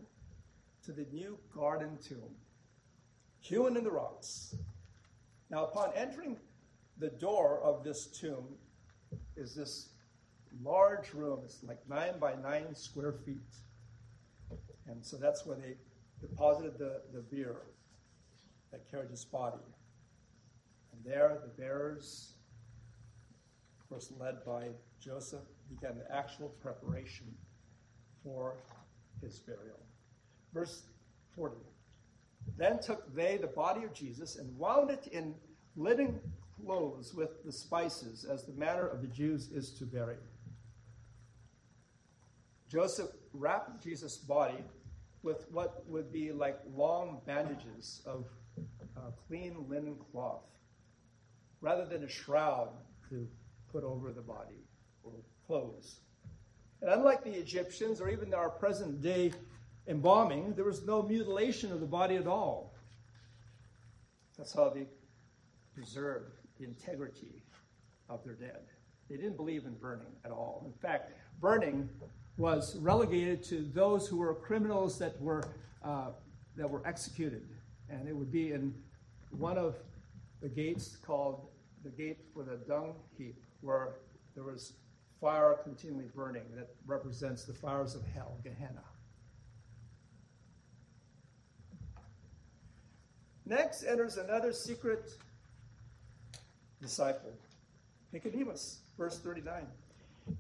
to 0.85 0.91
the 0.91 1.07
new 1.13 1.39
garden 1.55 1.97
tomb, 2.03 2.35
hewn 3.39 3.77
in 3.77 3.85
the 3.85 3.91
rocks. 3.91 4.57
Now, 5.49 5.63
upon 5.67 5.93
entering 5.95 6.37
the 6.99 7.11
door 7.11 7.61
of 7.63 7.85
this 7.85 8.07
tomb 8.07 8.47
is 9.37 9.55
this 9.55 9.91
large 10.61 11.15
room. 11.15 11.39
It's 11.45 11.63
like 11.63 11.79
nine 11.89 12.19
by 12.19 12.35
nine 12.35 12.75
square 12.75 13.13
feet. 13.13 13.55
And 14.89 15.07
so 15.07 15.19
that's 15.19 15.47
where 15.47 15.57
they 15.57 15.77
deposited 16.21 16.79
the, 16.79 17.03
the 17.15 17.21
bier 17.21 17.63
that 18.73 18.91
carried 18.91 19.11
his 19.11 19.25
body. 19.25 19.63
And 20.93 21.05
there, 21.05 21.39
the 21.41 21.63
bearers, 21.63 22.33
of 23.81 23.89
course, 23.89 24.13
led 24.19 24.45
by 24.45 24.71
Joseph, 24.99 25.45
began 25.69 25.99
the 25.99 26.15
actual 26.15 26.49
preparation 26.61 27.27
for 28.23 28.57
his 29.21 29.39
burial. 29.39 29.81
Verse 30.53 30.83
40. 31.37 31.57
Then 32.57 32.81
took 32.81 33.15
they 33.15 33.37
the 33.37 33.47
body 33.47 33.85
of 33.85 33.93
Jesus 33.93 34.37
and 34.37 34.57
wound 34.59 34.91
it 34.91 35.09
in 35.13 35.35
linen 35.77 36.21
clothes 36.65 37.15
with 37.15 37.45
the 37.45 37.53
spices, 37.53 38.25
as 38.25 38.45
the 38.45 38.53
manner 38.53 38.87
of 38.87 39.01
the 39.01 39.07
Jews 39.09 39.51
is 39.51 39.71
to 39.73 39.85
bury. 39.85 40.17
Joseph 42.69 43.11
wrapped 43.33 43.83
Jesus' 43.83 44.17
body 44.17 44.65
with 45.23 45.47
what 45.51 45.89
would 45.89 46.13
be 46.13 46.33
like 46.33 46.59
long 46.75 47.21
bandages 47.27 48.03
of 48.07 48.27
uh, 48.97 49.11
clean 49.27 49.65
linen 49.69 49.97
cloth, 50.11 50.45
rather 51.61 51.85
than 51.87 52.05
a 52.05 52.09
shroud 52.09 52.71
to 53.09 53.27
put 53.73 53.85
over 53.85 54.13
the 54.13 54.21
body 54.21 54.65
or 55.03 55.13
clothes. 55.49 55.97
And 56.81 56.91
unlike 56.91 57.25
the 57.25 57.33
Egyptians 57.33 58.01
or 58.01 58.09
even 58.09 58.33
our 58.35 58.51
present 58.51 59.03
day 59.03 59.33
embalming, 59.89 60.55
there 60.55 60.65
was 60.65 60.87
no 60.87 61.03
mutilation 61.03 61.73
of 61.73 61.81
the 61.81 61.87
body 61.87 62.15
at 62.17 62.29
all. 62.29 62.75
That's 64.37 64.55
how 64.55 64.69
they 64.69 64.87
preserved 65.75 66.35
the 66.61 66.67
integrity 66.67 67.43
of 68.09 68.23
their 68.25 68.35
dead. 68.35 68.61
They 69.11 69.17
didn't 69.17 69.37
believe 69.37 69.65
in 69.65 69.75
burning 69.75 70.13
at 70.25 70.31
all. 70.31 70.63
In 70.67 70.73
fact, 70.81 71.13
burning 71.41 71.89
was 72.37 72.77
relegated 72.77 73.43
to 73.45 73.69
those 73.75 74.07
who 74.07 74.19
were 74.19 74.35
criminals 74.35 74.99
that 74.99 75.21
were, 75.21 75.43
uh, 75.83 76.11
that 76.57 76.69
were 76.69 76.87
executed. 76.87 77.49
And 77.89 78.07
it 78.07 78.15
would 78.15 78.31
be 78.31 78.53
in 78.53 78.75
one 79.31 79.59
of 79.59 79.77
the 80.41 80.49
gates 80.49 80.97
called 80.97 81.49
the 81.83 81.91
gate 81.91 82.19
for 82.35 82.45
the 82.45 82.57
dung 82.69 82.95
heap, 83.17 83.43
where 83.61 83.97
there 84.35 84.45
was 84.45 84.75
fire 85.21 85.59
continually 85.65 86.09
burning 86.15 86.45
that 86.55 86.69
represents 86.87 87.45
the 87.45 87.53
fires 87.53 87.95
of 87.95 88.03
hell, 88.15 88.37
Gehenna. 88.43 88.85
Next 93.45 93.83
enters 93.83 94.19
another 94.19 94.53
secret 94.53 95.11
disciple, 96.81 97.33
Nicodemus, 98.13 98.81
verse 98.97 99.19
39. 99.19 99.67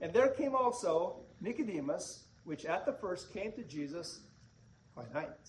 And 0.00 0.12
there 0.12 0.28
came 0.28 0.54
also 0.54 1.16
Nicodemus, 1.40 2.24
which 2.44 2.66
at 2.66 2.84
the 2.84 2.92
first 2.92 3.32
came 3.32 3.52
to 3.52 3.62
Jesus 3.62 4.20
by 4.94 5.04
night. 5.14 5.48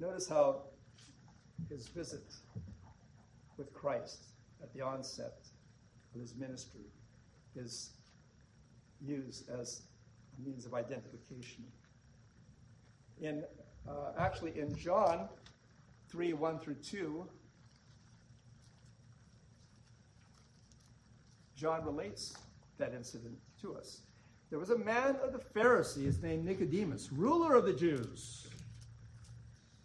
Notice 0.00 0.28
how 0.28 0.62
his 1.68 1.88
visit 1.88 2.24
with 3.58 3.72
Christ 3.74 4.24
at 4.62 4.72
the 4.72 4.80
onset 4.80 5.34
of 6.14 6.20
his 6.20 6.34
ministry 6.36 6.86
is 7.54 7.90
used 9.04 9.48
as 9.48 9.82
a 10.38 10.48
means 10.48 10.66
of 10.66 10.74
identification. 10.74 11.64
In 13.20 13.44
uh, 13.88 14.12
actually 14.18 14.58
in 14.58 14.76
John 14.76 15.28
3 16.10 16.32
1 16.32 16.58
through 16.58 16.74
2, 16.74 17.26
John 21.56 21.84
relates 21.84 22.36
that 22.78 22.94
incident 22.94 23.36
to 23.60 23.74
us. 23.74 24.02
There 24.50 24.58
was 24.58 24.70
a 24.70 24.78
man 24.78 25.16
of 25.22 25.32
the 25.32 25.38
Pharisees 25.38 26.22
named 26.22 26.44
Nicodemus, 26.44 27.10
ruler 27.12 27.54
of 27.54 27.64
the 27.64 27.72
Jews. 27.72 28.46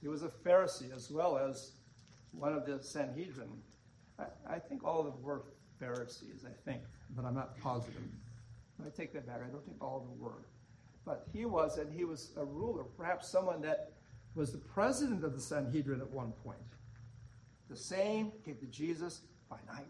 He 0.02 0.08
was 0.08 0.24
a 0.24 0.28
Pharisee 0.28 0.96
as 0.96 1.10
well 1.10 1.38
as 1.38 1.72
one 2.32 2.54
of 2.54 2.66
the 2.66 2.82
Sanhedrin. 2.82 3.50
I, 4.20 4.26
I 4.48 4.60
think 4.60 4.84
all 4.84 5.00
of 5.00 5.06
them 5.06 5.22
were 5.22 5.44
Pharisees, 5.80 6.46
I 6.46 6.54
think, 6.64 6.84
but 7.16 7.26
I'm 7.26 7.36
not 7.36 7.60
positive. 7.60 8.02
I 8.82 8.90
take 8.90 9.14
that 9.14 9.28
back. 9.28 9.42
I 9.46 9.50
don't 9.50 9.66
think 9.66 9.82
all 9.82 9.98
of 9.98 10.04
them 10.04 10.20
were. 10.20 10.46
But 11.06 11.28
he 11.34 11.46
was, 11.46 11.78
and 11.78 11.92
he 11.92 12.06
was 12.06 12.32
a 12.38 12.46
ruler, 12.46 12.84
perhaps 12.84 13.30
someone 13.30 13.62
that 13.62 13.94
was 14.36 14.52
the 14.52 14.58
president 14.58 15.24
of 15.24 15.34
the 15.34 15.42
Sanhedrin 15.42 16.02
at 16.02 16.10
one 16.10 16.32
point. 16.44 16.58
The 17.70 17.76
same 17.76 18.32
came 18.46 18.58
to 18.58 18.66
Jesus 18.66 19.22
by 19.50 19.58
night 19.68 19.88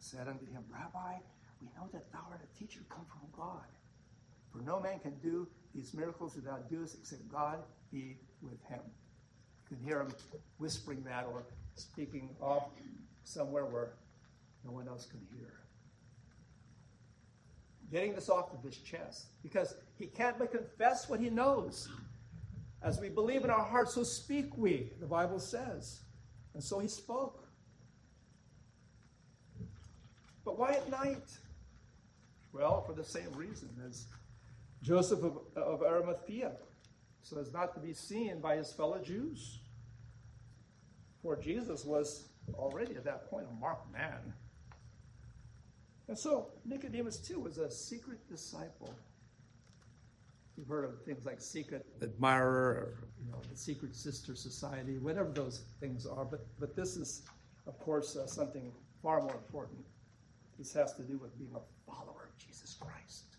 said 0.00 0.26
unto 0.26 0.46
him, 0.46 0.64
Rabbi, 0.70 1.18
we 1.60 1.68
know 1.76 1.88
that 1.92 2.10
thou 2.10 2.26
art 2.30 2.40
a 2.42 2.58
teacher 2.58 2.80
come 2.88 3.04
from 3.06 3.28
God. 3.36 3.64
For 4.50 4.60
no 4.62 4.80
man 4.80 4.98
can 4.98 5.14
do 5.22 5.46
these 5.74 5.94
miracles 5.94 6.34
that 6.34 6.44
thou 6.44 6.58
doest 6.70 6.96
except 6.98 7.28
God 7.28 7.58
be 7.92 8.16
with 8.42 8.60
him. 8.68 8.80
You 9.70 9.76
can 9.76 9.84
hear 9.84 10.00
him 10.00 10.12
whispering 10.58 11.04
that 11.04 11.26
or 11.30 11.44
speaking 11.76 12.30
off 12.40 12.64
somewhere 13.24 13.66
where 13.66 13.92
no 14.64 14.72
one 14.72 14.88
else 14.88 15.06
can 15.06 15.20
hear. 15.36 15.60
Getting 17.90 18.14
this 18.14 18.28
off 18.28 18.52
of 18.52 18.62
his 18.62 18.76
chest 18.78 19.26
because 19.42 19.74
he 19.96 20.06
can't 20.06 20.38
but 20.38 20.52
confess 20.52 21.08
what 21.08 21.20
he 21.20 21.28
knows. 21.28 21.88
As 22.82 23.00
we 23.00 23.08
believe 23.08 23.44
in 23.44 23.50
our 23.50 23.64
hearts, 23.64 23.94
so 23.94 24.02
speak 24.02 24.56
we, 24.56 24.92
the 25.00 25.06
Bible 25.06 25.38
says. 25.40 26.00
And 26.54 26.62
so 26.62 26.78
he 26.78 26.88
spoke. 26.88 27.44
But 30.44 30.58
why 30.58 30.72
at 30.72 30.90
night? 30.90 31.30
Well, 32.52 32.82
for 32.82 32.92
the 32.92 33.04
same 33.04 33.30
reason 33.34 33.68
as 33.86 34.06
Joseph 34.82 35.22
of, 35.22 35.38
of 35.56 35.82
Arimathea, 35.82 36.52
so 37.22 37.38
as 37.38 37.52
not 37.52 37.74
to 37.74 37.80
be 37.80 37.92
seen 37.92 38.40
by 38.40 38.56
his 38.56 38.72
fellow 38.72 38.98
Jews. 38.98 39.58
For 41.22 41.36
Jesus 41.36 41.84
was 41.84 42.28
already 42.54 42.96
at 42.96 43.04
that 43.04 43.28
point 43.28 43.46
a 43.50 43.60
marked 43.60 43.92
man. 43.92 44.32
And 46.10 46.18
so 46.18 46.48
Nicodemus, 46.64 47.18
too, 47.18 47.38
was 47.38 47.58
a 47.58 47.70
secret 47.70 48.18
disciple. 48.28 48.92
You've 50.56 50.66
heard 50.66 50.84
of 50.84 51.00
things 51.04 51.24
like 51.24 51.40
secret 51.40 51.86
admirer 52.02 52.50
or 52.50 52.94
you 53.24 53.30
know, 53.30 53.38
the 53.48 53.56
secret 53.56 53.94
sister 53.94 54.34
society, 54.34 54.98
whatever 54.98 55.30
those 55.30 55.62
things 55.78 56.06
are. 56.06 56.24
But, 56.24 56.44
but 56.58 56.74
this 56.74 56.96
is, 56.96 57.22
of 57.68 57.78
course, 57.78 58.16
uh, 58.16 58.26
something 58.26 58.72
far 59.00 59.22
more 59.22 59.36
important. 59.36 59.78
This 60.58 60.72
has 60.72 60.94
to 60.94 61.02
do 61.02 61.16
with 61.16 61.38
being 61.38 61.54
a 61.54 61.60
follower 61.88 62.28
of 62.28 62.36
Jesus 62.44 62.74
Christ. 62.74 63.36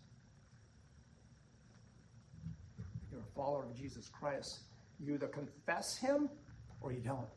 You're 3.10 3.20
a 3.20 3.36
follower 3.36 3.64
of 3.64 3.76
Jesus 3.78 4.08
Christ. 4.08 4.60
You 4.98 5.12
either 5.12 5.26
confess 5.26 5.98
him 5.98 6.30
or 6.80 6.90
you 6.90 7.00
don't. 7.00 7.28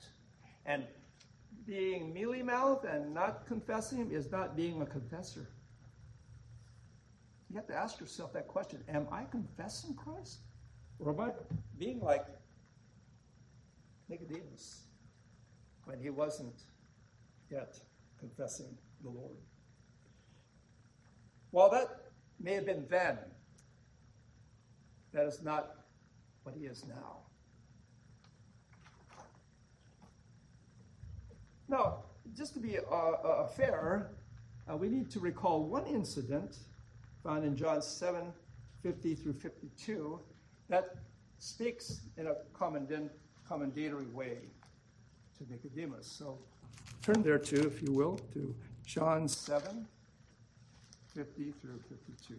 And 0.66 0.86
being 1.66 2.14
mealy 2.14 2.44
mouthed 2.44 2.86
and 2.86 3.14
not 3.14 3.48
confessing 3.48 3.98
him 3.98 4.12
is 4.12 4.32
not 4.32 4.56
being 4.56 4.82
a 4.82 4.86
confessor. 4.86 5.48
You 7.50 7.56
have 7.56 7.68
to 7.68 7.76
ask 7.76 8.00
yourself 8.00 8.34
that 8.34 8.48
question 8.48 8.84
Am 8.90 9.08
I 9.12 9.24
confessing 9.26 9.96
Christ? 9.96 10.40
Or 11.00 11.12
am 11.12 11.20
I 11.20 11.32
being 11.78 12.00
like 12.00 12.26
Nicodemus 14.10 14.84
when 15.86 16.00
he 16.00 16.10
wasn't 16.10 16.64
yet 17.52 17.80
confessing 18.20 18.78
the 19.04 19.10
Lord? 19.10 19.38
While 21.52 21.70
that 21.72 21.88
may 22.40 22.56
have 22.56 22.66
been 22.66 22.86
then, 22.90 23.18
that 25.14 25.26
is 25.26 25.42
not 25.42 25.86
what 26.44 26.56
he 26.56 26.66
is 26.66 26.86
now. 26.86 27.20
Now, 31.68 32.04
just 32.36 32.54
to 32.54 32.60
be 32.60 32.78
uh, 32.78 32.82
uh, 32.94 33.48
fair, 33.48 34.12
uh, 34.70 34.78
we 34.78 34.90
need 34.90 35.10
to 35.12 35.20
recall 35.20 35.64
one 35.64 35.86
incident 35.86 36.58
found 37.24 37.44
in 37.44 37.56
John 37.56 37.82
7 37.82 38.32
50 38.84 39.16
through 39.16 39.34
52 39.34 40.20
that 40.70 40.96
speaks 41.40 42.02
in 42.18 42.28
a 42.28 42.36
commendatory 42.54 44.06
way 44.06 44.38
to 45.38 45.52
Nicodemus. 45.52 46.06
So 46.06 46.38
turn 47.02 47.24
there 47.24 47.40
too, 47.40 47.68
if 47.68 47.82
you 47.82 47.94
will, 47.94 48.20
to 48.34 48.56
John 48.86 49.28
7 49.28 49.88
50 51.16 51.54
through 51.62 51.80
52. 51.90 52.36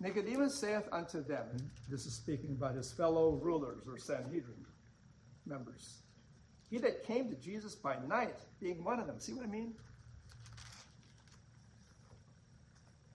Nicodemus 0.00 0.54
saith 0.54 0.88
unto 0.92 1.22
them, 1.22 1.46
this 1.88 2.06
is 2.06 2.12
speaking 2.12 2.50
about 2.50 2.74
his 2.74 2.90
fellow 2.90 3.38
rulers 3.42 3.86
or 3.86 3.98
Sanhedrin 3.98 4.66
members. 5.46 6.02
He 6.70 6.78
that 6.78 7.04
came 7.04 7.28
to 7.30 7.36
Jesus 7.36 7.74
by 7.74 7.96
night, 8.08 8.38
being 8.60 8.82
one 8.82 8.98
of 8.98 9.06
them. 9.06 9.20
See 9.20 9.32
what 9.32 9.44
I 9.44 9.48
mean? 9.48 9.74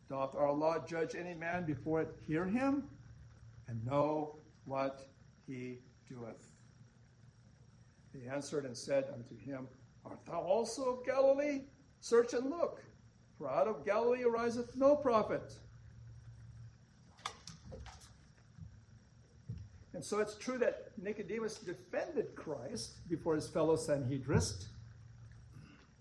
Doth 0.09 0.35
our 0.35 0.51
law 0.51 0.79
judge 0.79 1.15
any 1.15 1.33
man 1.33 1.65
before 1.65 2.01
it 2.01 2.15
hear 2.27 2.45
him 2.45 2.83
and 3.67 3.85
know 3.85 4.35
what 4.65 5.07
he 5.47 5.79
doeth? 6.09 6.47
He 8.13 8.27
answered 8.27 8.65
and 8.65 8.75
said 8.75 9.05
unto 9.13 9.37
him, 9.37 9.67
Art 10.05 10.19
thou 10.25 10.41
also 10.41 10.97
of 10.97 11.05
Galilee? 11.05 11.61
Search 12.01 12.33
and 12.33 12.49
look, 12.49 12.81
for 13.37 13.49
out 13.49 13.67
of 13.67 13.85
Galilee 13.85 14.23
ariseth 14.23 14.75
no 14.75 14.95
prophet. 14.95 15.53
And 19.93 20.03
so 20.03 20.19
it's 20.19 20.35
true 20.35 20.57
that 20.59 20.91
Nicodemus 21.01 21.57
defended 21.57 22.35
Christ 22.35 23.07
before 23.09 23.35
his 23.35 23.47
fellow 23.47 23.75
Sanhedrist, 23.75 24.67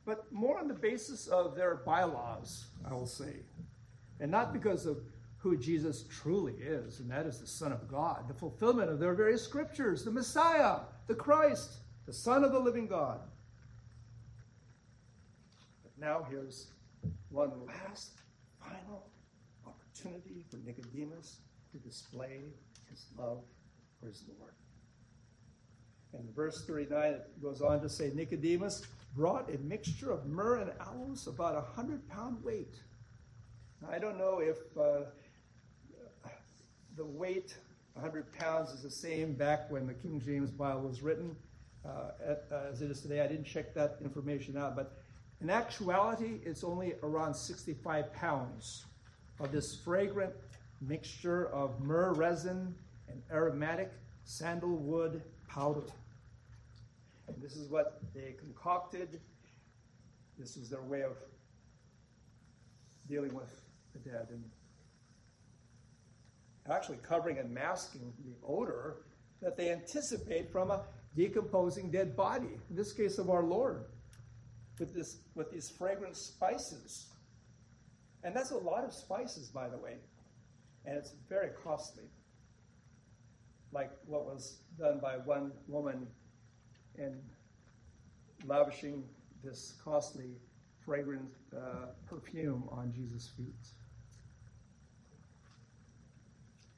but 0.04 0.30
more 0.32 0.58
on 0.58 0.68
the 0.68 0.74
basis 0.74 1.26
of 1.26 1.56
their 1.56 1.76
bylaws, 1.76 2.66
I 2.88 2.92
will 2.94 3.06
say, 3.06 3.40
and 4.20 4.30
not 4.30 4.52
because 4.52 4.86
of 4.86 4.98
who 5.38 5.56
Jesus 5.56 6.04
truly 6.10 6.52
is, 6.54 7.00
and 7.00 7.10
that 7.10 7.26
is 7.26 7.40
the 7.40 7.46
Son 7.46 7.72
of 7.72 7.88
God, 7.88 8.28
the 8.28 8.34
fulfillment 8.34 8.90
of 8.90 8.98
their 8.98 9.14
various 9.14 9.42
scriptures, 9.42 10.04
the 10.04 10.10
Messiah, 10.10 10.80
the 11.06 11.14
Christ, 11.14 11.78
the 12.06 12.12
Son 12.12 12.44
of 12.44 12.52
the 12.52 12.58
living 12.58 12.86
God. 12.86 13.20
But 15.82 15.92
now 15.98 16.26
here's 16.30 16.68
one 17.30 17.52
last, 17.66 18.12
final 18.60 19.06
opportunity 19.66 20.44
for 20.50 20.58
Nicodemus 20.58 21.38
to 21.72 21.78
display 21.78 22.40
his 22.90 23.06
love 23.16 23.42
for 24.00 24.08
his 24.08 24.24
Lord. 24.38 24.52
And 26.12 26.34
verse 26.34 26.64
39, 26.66 27.12
it 27.12 27.42
goes 27.42 27.62
on 27.62 27.80
to 27.82 27.88
say 27.88 28.10
Nicodemus 28.14 28.82
brought 29.14 29.52
a 29.52 29.58
mixture 29.58 30.10
of 30.10 30.26
myrrh 30.26 30.56
and 30.56 30.70
aloes, 30.80 31.26
about 31.26 31.56
a 31.56 31.60
hundred 31.60 32.08
pound 32.08 32.42
weight. 32.42 32.74
Now, 33.80 33.88
I 33.90 33.98
don't 33.98 34.18
know 34.18 34.40
if 34.40 34.56
uh, 34.78 35.06
the 36.96 37.04
weight, 37.04 37.56
100 37.94 38.32
pounds, 38.38 38.70
is 38.70 38.82
the 38.82 38.90
same 38.90 39.34
back 39.34 39.70
when 39.70 39.86
the 39.86 39.94
King 39.94 40.20
James 40.24 40.50
Bible 40.50 40.82
was 40.82 41.02
written 41.02 41.36
uh, 41.84 41.88
uh, 42.50 42.54
as 42.70 42.82
it 42.82 42.90
is 42.90 43.00
today. 43.00 43.20
I 43.20 43.26
didn't 43.26 43.46
check 43.46 43.74
that 43.74 43.98
information 44.02 44.56
out, 44.56 44.76
but 44.76 44.98
in 45.40 45.48
actuality, 45.48 46.40
it's 46.44 46.62
only 46.62 46.94
around 47.02 47.34
65 47.34 48.12
pounds 48.12 48.84
of 49.38 49.52
this 49.52 49.76
fragrant 49.76 50.34
mixture 50.82 51.48
of 51.48 51.80
myrrh 51.80 52.12
resin 52.12 52.74
and 53.10 53.22
aromatic 53.32 53.92
sandalwood 54.24 55.22
powder. 55.48 55.82
And 57.28 57.42
this 57.42 57.56
is 57.56 57.68
what 57.68 58.00
they 58.14 58.34
concocted. 58.38 59.20
This 60.38 60.56
is 60.56 60.68
their 60.68 60.82
way 60.82 61.02
of 61.02 61.16
dealing 63.08 63.34
with 63.34 63.62
the 63.92 63.98
dead 63.98 64.28
and 64.30 64.44
actually 66.70 66.98
covering 66.98 67.38
and 67.38 67.52
masking 67.52 68.12
the 68.24 68.34
odor 68.46 68.98
that 69.42 69.56
they 69.56 69.70
anticipate 69.70 70.50
from 70.50 70.70
a 70.70 70.82
decomposing 71.16 71.90
dead 71.90 72.16
body. 72.16 72.58
In 72.68 72.76
this 72.76 72.92
case 72.92 73.18
of 73.18 73.30
our 73.30 73.42
Lord, 73.42 73.84
with 74.78 74.94
this 74.94 75.18
with 75.34 75.50
these 75.50 75.68
fragrant 75.68 76.16
spices. 76.16 77.08
And 78.22 78.34
that's 78.34 78.50
a 78.50 78.56
lot 78.56 78.84
of 78.84 78.92
spices, 78.92 79.48
by 79.48 79.68
the 79.68 79.78
way. 79.78 79.96
And 80.84 80.96
it's 80.96 81.12
very 81.28 81.50
costly 81.64 82.04
like 83.72 83.90
what 84.06 84.24
was 84.24 84.58
done 84.78 84.98
by 85.00 85.16
one 85.18 85.52
woman 85.68 86.06
in 86.96 87.18
lavishing 88.46 89.04
this 89.44 89.74
costly, 89.82 90.36
fragrant 90.84 91.30
uh, 91.56 91.86
perfume 92.08 92.68
on 92.70 92.92
Jesus' 92.92 93.28
feet. 93.36 93.68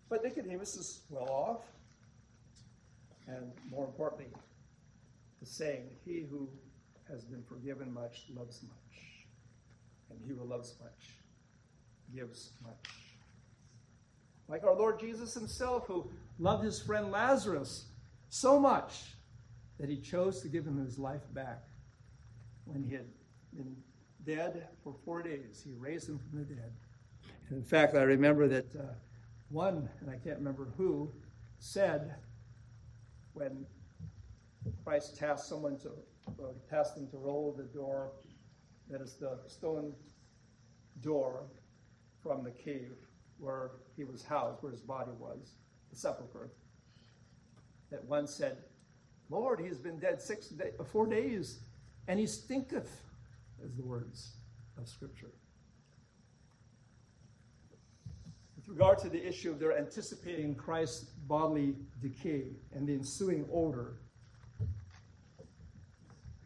But 0.08 0.22
Nicodemus 0.22 0.76
is 0.76 1.00
well 1.08 1.30
off, 1.30 1.62
and 3.26 3.52
more 3.70 3.86
importantly, 3.86 4.26
the 5.40 5.46
saying, 5.46 5.88
He 6.04 6.26
who 6.30 6.48
has 7.10 7.24
been 7.24 7.42
forgiven 7.42 7.92
much 7.92 8.24
loves 8.34 8.62
much, 8.62 9.26
and 10.10 10.18
he 10.24 10.32
who 10.32 10.44
loves 10.44 10.74
much 10.82 11.14
gives 12.14 12.50
much. 12.62 13.11
Like 14.48 14.64
our 14.64 14.74
Lord 14.74 15.00
Jesus 15.00 15.34
himself, 15.34 15.86
who 15.86 16.10
loved 16.38 16.64
his 16.64 16.80
friend 16.80 17.10
Lazarus 17.10 17.86
so 18.28 18.58
much 18.58 19.14
that 19.78 19.88
he 19.88 19.96
chose 19.96 20.40
to 20.42 20.48
give 20.48 20.66
him 20.66 20.78
his 20.78 20.98
life 20.98 21.22
back 21.32 21.62
when 22.64 22.82
he 22.82 22.92
had 22.92 23.06
been 23.56 23.76
dead 24.24 24.68
for 24.84 24.94
four 25.04 25.22
days. 25.22 25.62
He 25.64 25.72
raised 25.74 26.08
him 26.08 26.18
from 26.18 26.38
the 26.38 26.44
dead. 26.44 26.72
And 27.48 27.58
in 27.58 27.64
fact, 27.64 27.94
I 27.94 28.02
remember 28.02 28.48
that 28.48 28.74
uh, 28.76 28.82
one, 29.50 29.88
and 30.00 30.10
I 30.10 30.16
can't 30.16 30.38
remember 30.38 30.68
who, 30.76 31.10
said 31.58 32.14
when 33.34 33.66
Christ 34.84 35.16
tasked 35.16 35.48
someone 35.48 35.78
to, 35.78 35.90
uh, 36.28 36.48
tasked 36.70 36.96
them 36.96 37.08
to 37.08 37.16
roll 37.16 37.54
the 37.56 37.64
door, 37.64 38.12
that 38.90 39.00
is 39.00 39.14
the 39.14 39.38
stone 39.46 39.92
door 41.00 41.44
from 42.22 42.44
the 42.44 42.50
cave 42.50 42.96
where 43.42 43.72
he 43.96 44.04
was 44.04 44.22
housed, 44.22 44.62
where 44.62 44.70
his 44.70 44.80
body 44.80 45.10
was, 45.18 45.56
the 45.90 45.96
sepulchre, 45.96 46.50
that 47.90 48.04
one 48.04 48.26
said, 48.26 48.58
Lord, 49.28 49.58
he 49.58 49.66
has 49.66 49.78
been 49.78 49.98
dead 49.98 50.22
six 50.22 50.46
day, 50.48 50.70
uh, 50.78 50.84
four 50.84 51.06
days, 51.06 51.58
and 52.06 52.20
he 52.20 52.26
stinketh, 52.26 53.02
as 53.64 53.74
the 53.74 53.82
words 53.82 54.36
of 54.78 54.88
Scripture. 54.88 55.32
With 58.56 58.68
regard 58.68 58.98
to 59.00 59.08
the 59.08 59.26
issue 59.26 59.50
of 59.50 59.58
their 59.58 59.76
anticipating 59.76 60.54
Christ's 60.54 61.04
bodily 61.26 61.74
decay 62.00 62.44
and 62.72 62.86
the 62.86 62.92
ensuing 62.92 63.44
odor, 63.52 63.96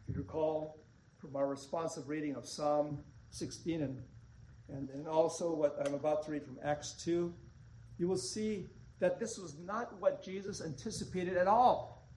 if 0.07 0.15
you 0.15 0.15
recall 0.15 0.79
from 1.19 1.35
our 1.35 1.47
responsive 1.47 2.09
reading 2.09 2.35
of 2.35 2.47
Psalm 2.47 2.99
16 3.29 3.83
and 3.83 4.01
and, 4.69 4.89
and 4.89 5.07
also 5.07 5.53
what 5.53 5.77
I'm 5.85 5.93
about 5.93 6.25
to 6.25 6.31
read 6.31 6.43
from 6.43 6.57
Acts 6.63 6.91
2, 7.03 7.33
you 7.97 8.07
will 8.07 8.17
see 8.17 8.67
that 8.99 9.19
this 9.19 9.37
was 9.37 9.55
not 9.59 9.99
what 9.99 10.23
Jesus 10.23 10.61
anticipated 10.61 11.37
at 11.37 11.47
all. 11.47 12.07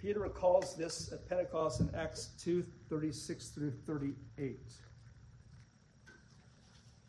Peter 0.00 0.20
recalls 0.20 0.76
this 0.76 1.12
at 1.12 1.28
Pentecost 1.28 1.80
in 1.80 1.90
Acts 1.94 2.30
2 2.42 2.64
36 2.88 3.48
through 3.48 3.72
38. 3.86 4.58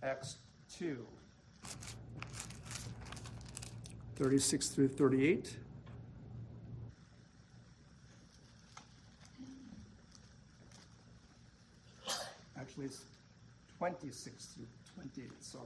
Acts 0.04 0.38
2 0.78 1.06
36 4.18 4.68
through 4.70 4.88
38. 4.90 5.58
Actually, 12.58 12.86
it's 12.86 13.04
26 13.82 14.46
through 14.46 14.68
28, 14.94 15.44
sorry. 15.44 15.66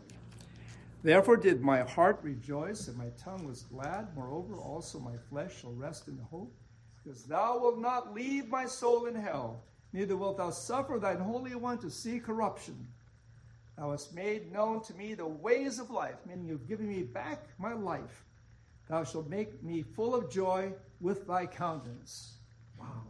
Therefore 1.03 1.35
did 1.35 1.61
my 1.61 1.81
heart 1.81 2.17
rejoice, 2.23 2.87
and 2.87 2.97
my 2.97 3.09
tongue 3.21 3.45
was 3.45 3.63
glad. 3.63 4.07
Moreover, 4.15 4.55
also 4.55 4.99
my 4.99 5.17
flesh 5.29 5.59
shall 5.59 5.73
rest 5.73 6.07
in 6.07 6.17
hope, 6.31 6.55
because 7.03 7.25
thou 7.25 7.59
wilt 7.59 7.77
not 7.77 8.13
leave 8.13 8.47
my 8.47 8.67
soul 8.67 9.07
in 9.07 9.15
hell, 9.15 9.65
neither 9.91 10.15
wilt 10.15 10.37
thou 10.37 10.49
suffer 10.49 10.97
thine 10.97 11.19
Holy 11.19 11.55
One 11.55 11.77
to 11.79 11.91
see 11.91 12.21
corruption. 12.21 12.87
Thou 13.77 13.91
hast 13.91 14.15
made 14.15 14.49
known 14.49 14.81
to 14.83 14.93
me 14.93 15.13
the 15.13 15.27
ways 15.27 15.77
of 15.77 15.89
life, 15.89 16.15
meaning 16.25 16.47
you've 16.47 16.69
given 16.69 16.87
me 16.87 17.03
back 17.03 17.49
my 17.59 17.73
life. 17.73 18.23
Thou 18.87 19.03
shalt 19.03 19.27
make 19.27 19.61
me 19.61 19.81
full 19.81 20.15
of 20.15 20.31
joy 20.31 20.71
with 21.01 21.27
thy 21.27 21.47
countenance. 21.47 22.37
Wow. 22.79 23.07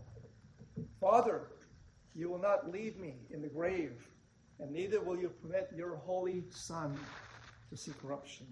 Father, 0.99 1.51
you 2.15 2.27
will 2.27 2.39
not 2.39 2.71
leave 2.71 2.97
me 2.97 3.17
in 3.29 3.43
the 3.43 3.49
grave, 3.49 4.07
and 4.59 4.71
neither 4.71 5.01
will 5.01 5.17
you 5.17 5.29
permit 5.41 5.69
your 5.75 5.95
holy 5.95 6.43
Son 6.49 6.97
to 7.69 7.77
see 7.77 7.91
corruption. 8.01 8.47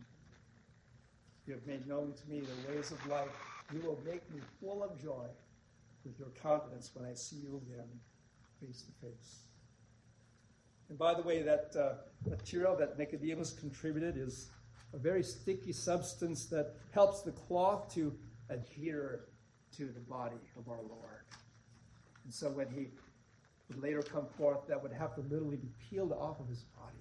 You 1.45 1.53
have 1.53 1.65
made 1.67 1.87
known 1.87 2.13
to 2.13 2.29
me 2.29 2.41
the 2.41 2.73
ways 2.73 2.91
of 2.91 3.05
life. 3.07 3.29
You 3.73 3.81
will 3.81 3.99
make 4.05 4.29
me 4.33 4.41
full 4.59 4.83
of 4.83 5.01
joy 5.01 5.25
with 6.05 6.19
your 6.19 6.29
countenance 6.41 6.91
when 6.93 7.09
I 7.09 7.13
see 7.13 7.37
you 7.37 7.61
again, 7.65 7.87
face 8.61 8.83
to 8.83 9.05
face. 9.05 9.39
And 10.89 10.97
by 10.97 11.13
the 11.13 11.21
way, 11.21 11.41
that 11.41 11.75
uh, 11.77 12.29
material 12.29 12.75
that 12.77 12.97
Nicodemus 12.97 13.53
contributed 13.53 14.17
is 14.17 14.49
a 14.93 14.97
very 14.97 15.23
sticky 15.23 15.73
substance 15.73 16.45
that 16.47 16.75
helps 16.91 17.21
the 17.21 17.31
cloth 17.31 17.93
to 17.95 18.13
adhere 18.49 19.25
to 19.77 19.85
the 19.85 19.99
body 20.01 20.35
of 20.57 20.69
our 20.69 20.81
Lord. 20.81 21.25
And 22.25 22.33
so 22.33 22.49
when 22.49 22.69
he 22.69 22.89
would 23.69 23.81
later 23.81 24.01
come 24.01 24.25
forth, 24.37 24.67
that 24.67 24.81
would 24.81 24.93
have 24.93 25.15
to 25.15 25.21
literally 25.21 25.57
be 25.57 25.69
peeled 25.89 26.11
off 26.11 26.39
of 26.39 26.47
his 26.47 26.63
body. 26.77 26.97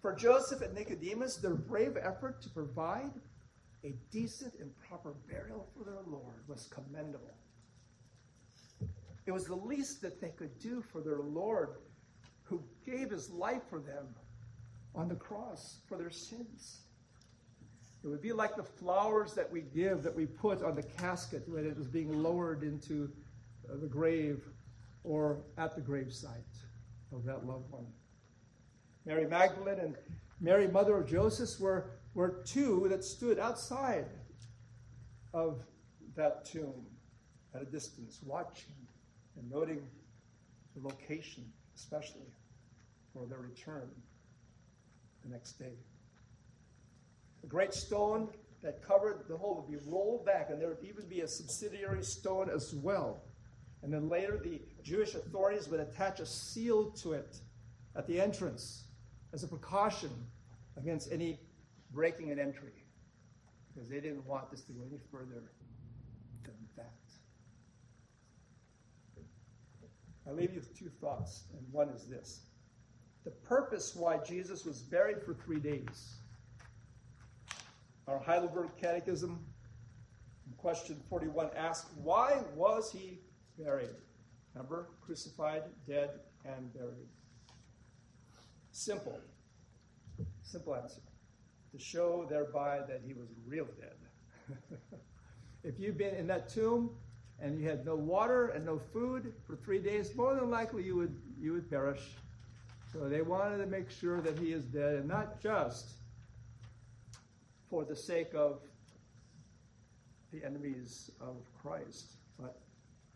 For 0.00 0.14
Joseph 0.14 0.60
and 0.60 0.74
Nicodemus, 0.74 1.36
their 1.36 1.54
brave 1.54 1.96
effort 2.00 2.40
to 2.42 2.50
provide 2.50 3.10
a 3.84 3.94
decent 4.10 4.54
and 4.60 4.70
proper 4.88 5.14
burial 5.28 5.68
for 5.76 5.84
their 5.84 6.02
Lord 6.06 6.46
was 6.46 6.68
commendable. 6.68 7.34
It 9.26 9.32
was 9.32 9.46
the 9.46 9.56
least 9.56 10.00
that 10.02 10.20
they 10.20 10.28
could 10.28 10.58
do 10.60 10.80
for 10.80 11.00
their 11.00 11.18
Lord 11.18 11.78
who 12.44 12.62
gave 12.84 13.10
his 13.10 13.30
life 13.30 13.62
for 13.68 13.80
them 13.80 14.06
on 14.94 15.08
the 15.08 15.16
cross 15.16 15.80
for 15.88 15.98
their 15.98 16.10
sins. 16.10 16.82
It 18.04 18.08
would 18.08 18.22
be 18.22 18.32
like 18.32 18.54
the 18.54 18.62
flowers 18.62 19.34
that 19.34 19.50
we 19.50 19.62
give, 19.62 20.04
that 20.04 20.14
we 20.14 20.26
put 20.26 20.62
on 20.62 20.76
the 20.76 20.82
casket 20.84 21.42
when 21.48 21.66
it 21.66 21.76
was 21.76 21.88
being 21.88 22.22
lowered 22.22 22.62
into 22.62 23.10
Uh, 23.68 23.76
the 23.80 23.86
grave 23.86 24.42
or 25.04 25.38
at 25.58 25.74
the 25.74 25.80
gravesite 25.80 26.30
of 27.12 27.24
that 27.24 27.46
loved 27.46 27.70
one. 27.70 27.86
Mary 29.04 29.26
Magdalene 29.26 29.78
and 29.78 29.96
Mary, 30.40 30.68
mother 30.68 30.98
of 30.98 31.08
Joseph, 31.08 31.60
were, 31.60 31.90
were 32.14 32.42
two 32.44 32.86
that 32.90 33.04
stood 33.04 33.38
outside 33.38 34.06
of 35.32 35.62
that 36.14 36.44
tomb 36.44 36.86
at 37.54 37.62
a 37.62 37.64
distance, 37.64 38.20
watching 38.22 38.74
and 39.38 39.50
noting 39.50 39.80
the 40.74 40.86
location, 40.86 41.44
especially 41.74 42.26
for 43.12 43.26
their 43.26 43.38
return 43.38 43.88
the 45.24 45.30
next 45.30 45.52
day. 45.52 45.74
The 47.42 47.46
great 47.46 47.72
stone 47.72 48.28
that 48.62 48.82
covered 48.82 49.24
the 49.28 49.36
hole 49.36 49.56
would 49.56 49.70
be 49.70 49.90
rolled 49.90 50.26
back, 50.26 50.50
and 50.50 50.60
there 50.60 50.68
would 50.68 50.84
even 50.84 51.08
be 51.08 51.20
a 51.20 51.28
subsidiary 51.28 52.02
stone 52.02 52.50
as 52.50 52.74
well. 52.74 53.22
And 53.82 53.92
then 53.92 54.08
later, 54.08 54.40
the 54.42 54.60
Jewish 54.82 55.14
authorities 55.14 55.68
would 55.68 55.80
attach 55.80 56.20
a 56.20 56.26
seal 56.26 56.90
to 57.02 57.12
it 57.12 57.38
at 57.94 58.06
the 58.06 58.20
entrance 58.20 58.84
as 59.32 59.42
a 59.42 59.48
precaution 59.48 60.10
against 60.76 61.12
any 61.12 61.38
breaking 61.92 62.30
an 62.30 62.38
entry, 62.38 62.72
because 63.72 63.88
they 63.88 64.00
didn't 64.00 64.26
want 64.26 64.50
this 64.50 64.62
to 64.62 64.72
go 64.72 64.82
any 64.88 64.98
further 65.10 65.42
than 66.44 66.54
that. 66.76 66.92
I 70.28 70.32
leave 70.32 70.52
you 70.52 70.60
with 70.60 70.76
two 70.76 70.90
thoughts, 71.00 71.44
and 71.52 71.60
one 71.72 71.88
is 71.90 72.06
this 72.06 72.40
the 73.24 73.30
purpose 73.30 73.94
why 73.96 74.18
Jesus 74.18 74.64
was 74.64 74.82
buried 74.82 75.20
for 75.20 75.34
three 75.34 75.58
days. 75.58 76.14
Our 78.06 78.20
Heidelberg 78.20 78.70
Catechism, 78.80 79.44
question 80.56 81.02
41, 81.10 81.50
asks, 81.56 81.90
Why 81.96 82.40
was 82.54 82.92
he 82.92 83.18
buried? 83.58 83.90
Remember, 84.54 84.88
crucified, 85.04 85.62
dead, 85.86 86.10
and 86.44 86.72
buried. 86.72 87.08
Simple. 88.72 89.20
Simple 90.42 90.74
answer. 90.74 91.00
To 91.72 91.78
show 91.78 92.26
thereby 92.28 92.80
that 92.88 93.02
he 93.06 93.12
was 93.12 93.28
real 93.46 93.66
dead. 93.78 94.58
if 95.64 95.78
you've 95.78 95.98
been 95.98 96.14
in 96.14 96.26
that 96.28 96.48
tomb 96.48 96.90
and 97.40 97.60
you 97.60 97.68
had 97.68 97.84
no 97.84 97.96
water 97.96 98.48
and 98.48 98.64
no 98.64 98.78
food 98.78 99.32
for 99.46 99.56
three 99.56 99.78
days, 99.78 100.14
more 100.14 100.34
than 100.34 100.50
likely 100.50 100.82
you 100.84 100.96
would, 100.96 101.14
you 101.38 101.52
would 101.52 101.68
perish. 101.68 102.02
So 102.92 103.08
they 103.08 103.20
wanted 103.20 103.58
to 103.58 103.66
make 103.66 103.90
sure 103.90 104.20
that 104.22 104.38
he 104.38 104.52
is 104.52 104.64
dead, 104.64 104.94
and 104.94 105.08
not 105.08 105.42
just 105.42 105.90
for 107.68 107.84
the 107.84 107.96
sake 107.96 108.32
of 108.34 108.60
the 110.32 110.44
enemies 110.44 111.10
of 111.20 111.36
Christ, 111.60 112.12
but 112.40 112.60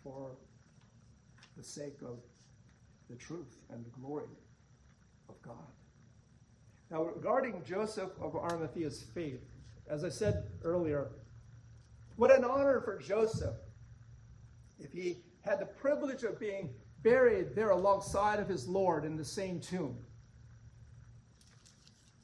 for 0.03 0.33
the 1.57 1.63
sake 1.63 1.99
of 2.03 2.19
the 3.09 3.17
truth 3.17 3.63
and 3.71 3.85
the 3.85 3.91
glory 3.91 4.29
of 5.29 5.41
God. 5.43 5.55
Now, 6.91 7.05
regarding 7.05 7.63
Joseph 7.65 8.11
of 8.21 8.35
Arimathea's 8.35 9.05
faith, 9.15 9.45
as 9.89 10.05
I 10.05 10.09
said 10.09 10.45
earlier, 10.65 11.09
what 12.17 12.31
an 12.31 12.45
honor 12.45 12.81
for 12.81 12.99
Joseph 12.99 13.55
if 14.79 14.93
he 14.93 15.19
had 15.43 15.61
the 15.61 15.67
privilege 15.67 16.25
of 16.25 16.39
being 16.39 16.71
buried 17.03 17.55
there 17.55 17.71
alongside 17.71 18.41
of 18.41 18.49
his 18.49 18.67
Lord 18.67 19.05
in 19.05 19.17
the 19.17 19.25
same 19.25 19.61
tomb. 19.61 19.97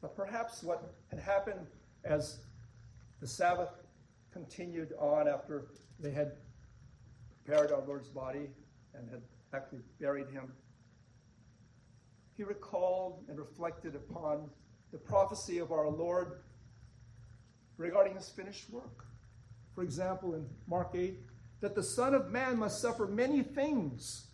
But 0.00 0.16
perhaps 0.16 0.62
what 0.62 0.94
had 1.10 1.20
happened 1.20 1.66
as 2.04 2.40
the 3.20 3.26
Sabbath 3.26 3.70
continued 4.32 4.92
on 4.98 5.28
after 5.28 5.68
they 5.98 6.10
had 6.10 6.32
prepared 7.46 7.70
our 7.70 7.82
Lord's 7.86 8.08
body 8.08 8.48
and 8.94 9.08
had 9.08 9.22
actually 9.54 9.80
buried 10.00 10.28
him, 10.30 10.52
he 12.36 12.42
recalled 12.42 13.24
and 13.28 13.38
reflected 13.38 13.94
upon 13.94 14.50
the 14.90 14.98
prophecy 14.98 15.58
of 15.58 15.70
our 15.70 15.88
Lord 15.88 16.40
regarding 17.76 18.16
his 18.16 18.28
finished 18.28 18.68
work. 18.70 19.04
For 19.74 19.84
example, 19.84 20.34
in 20.34 20.46
Mark 20.66 20.90
8, 20.94 21.18
that 21.60 21.74
the 21.74 21.82
Son 21.82 22.14
of 22.14 22.30
Man 22.30 22.58
must 22.58 22.80
suffer 22.80 23.06
many 23.06 23.42
things 23.42 24.26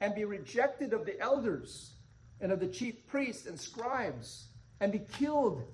and 0.00 0.14
be 0.14 0.24
rejected 0.24 0.92
of 0.92 1.06
the 1.06 1.18
elders 1.20 1.94
and 2.40 2.52
of 2.52 2.60
the 2.60 2.68
chief 2.68 3.06
priests 3.06 3.46
and 3.46 3.58
scribes 3.58 4.48
and 4.80 4.92
be 4.92 5.00
killed. 5.18 5.64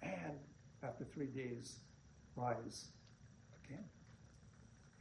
And 0.00 0.38
after 0.82 1.04
three 1.04 1.26
days, 1.26 1.76
rise. 2.36 2.88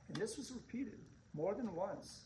And 0.08 0.18
this 0.18 0.38
was 0.38 0.52
repeated 0.52 1.00
more 1.34 1.56
than 1.56 1.74
once. 1.74 2.22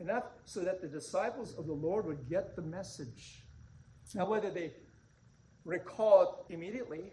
Enough 0.00 0.24
so 0.46 0.60
that 0.60 0.80
the 0.80 0.88
disciples 0.88 1.54
of 1.58 1.66
the 1.66 1.72
Lord 1.72 2.06
would 2.06 2.28
get 2.28 2.56
the 2.56 2.62
message. 2.62 3.42
Now, 4.14 4.26
whether 4.26 4.50
they 4.50 4.72
recall 5.64 6.44
it 6.48 6.54
immediately 6.54 7.12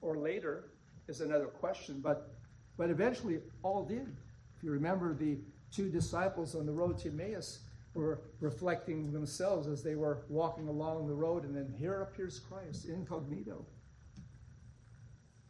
or 0.00 0.18
later 0.18 0.70
is 1.08 1.20
another 1.20 1.46
question, 1.46 2.00
but, 2.02 2.34
but 2.76 2.90
eventually 2.90 3.40
all 3.62 3.84
did. 3.84 4.14
If 4.56 4.62
you 4.62 4.70
remember, 4.70 5.14
the 5.14 5.38
two 5.72 5.90
disciples 5.90 6.54
on 6.54 6.66
the 6.66 6.72
road 6.72 6.98
to 6.98 7.08
Emmaus 7.08 7.60
were 7.94 8.20
reflecting 8.40 9.12
themselves 9.12 9.66
as 9.66 9.82
they 9.82 9.94
were 9.94 10.24
walking 10.28 10.68
along 10.68 11.06
the 11.06 11.14
road, 11.14 11.44
and 11.44 11.54
then 11.54 11.74
here 11.78 12.02
appears 12.02 12.38
Christ 12.38 12.86
incognito. 12.86 13.64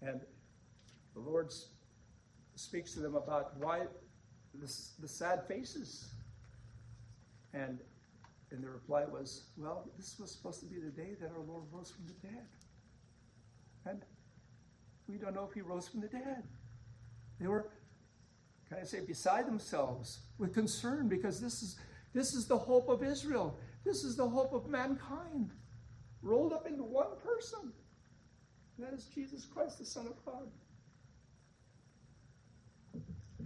And 0.01 0.21
the 1.15 1.21
Lord 1.21 1.53
speaks 2.57 2.95
to 2.95 3.01
them 3.01 3.15
about 3.15 3.57
why 3.59 3.81
the, 4.55 4.73
the 5.01 5.09
sad 5.09 5.47
faces 5.49 6.11
And, 7.55 7.79
and 8.51 8.63
the 8.63 8.71
reply 8.71 9.05
was, 9.05 9.45
Well, 9.57 9.89
this 9.97 10.19
was 10.19 10.31
supposed 10.31 10.61
to 10.61 10.67
be 10.67 10.79
the 10.81 10.91
day 10.91 11.17
that 11.21 11.31
our 11.31 11.43
Lord 11.47 11.65
rose 11.73 11.91
from 11.91 12.07
the 12.07 12.15
dead. 12.27 12.47
And 13.85 14.03
we 15.09 15.17
don't 15.17 15.35
know 15.35 15.47
if 15.49 15.55
he 15.55 15.61
rose 15.61 15.89
from 15.89 16.01
the 16.01 16.09
dead. 16.09 16.45
They 17.41 17.47
were, 17.49 17.71
can 18.69 18.79
I 18.81 18.85
say, 18.85 19.01
beside 19.01 19.47
themselves 19.47 20.21
with 20.39 20.55
concern 20.55 21.09
because 21.09 21.41
this 21.41 21.63
is, 21.63 21.77
this 22.15 22.35
is 22.35 22.47
the 22.47 22.57
hope 22.59 22.89
of 22.89 23.03
Israel. 23.03 23.59
This 23.85 24.05
is 24.05 24.17
the 24.17 24.29
hope 24.29 24.53
of 24.53 24.69
mankind, 24.69 25.51
rolled 26.23 26.53
up 26.53 26.67
into 26.67 26.85
one 26.85 27.17
person. 27.25 27.73
That 28.79 28.93
is 28.95 29.07
Jesus 29.07 29.45
Christ, 29.45 29.79
the 29.79 29.85
Son 29.85 30.07
of 30.07 30.25
God. 30.25 30.49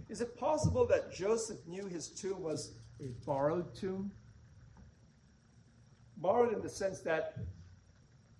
Is 0.09 0.21
it 0.21 0.37
possible 0.37 0.85
that 0.87 1.13
Joseph 1.13 1.59
knew 1.67 1.85
his 1.87 2.07
tomb 2.07 2.41
was 2.41 2.73
a 3.01 3.07
borrowed 3.25 3.75
tomb? 3.75 4.11
Borrowed 6.17 6.53
in 6.53 6.61
the 6.61 6.69
sense 6.69 7.01
that 7.01 7.37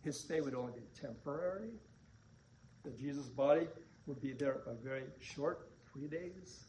his 0.02 0.20
stay 0.20 0.40
would 0.42 0.56
only 0.56 0.72
be 0.72 0.86
temporary, 1.00 1.70
that 2.84 2.98
Jesus' 2.98 3.28
body 3.28 3.68
would 4.06 4.22
be 4.22 4.32
there 4.32 4.62
a 4.66 4.74
very 4.74 5.04
short 5.20 5.70
three 5.92 6.08
days 6.08 6.64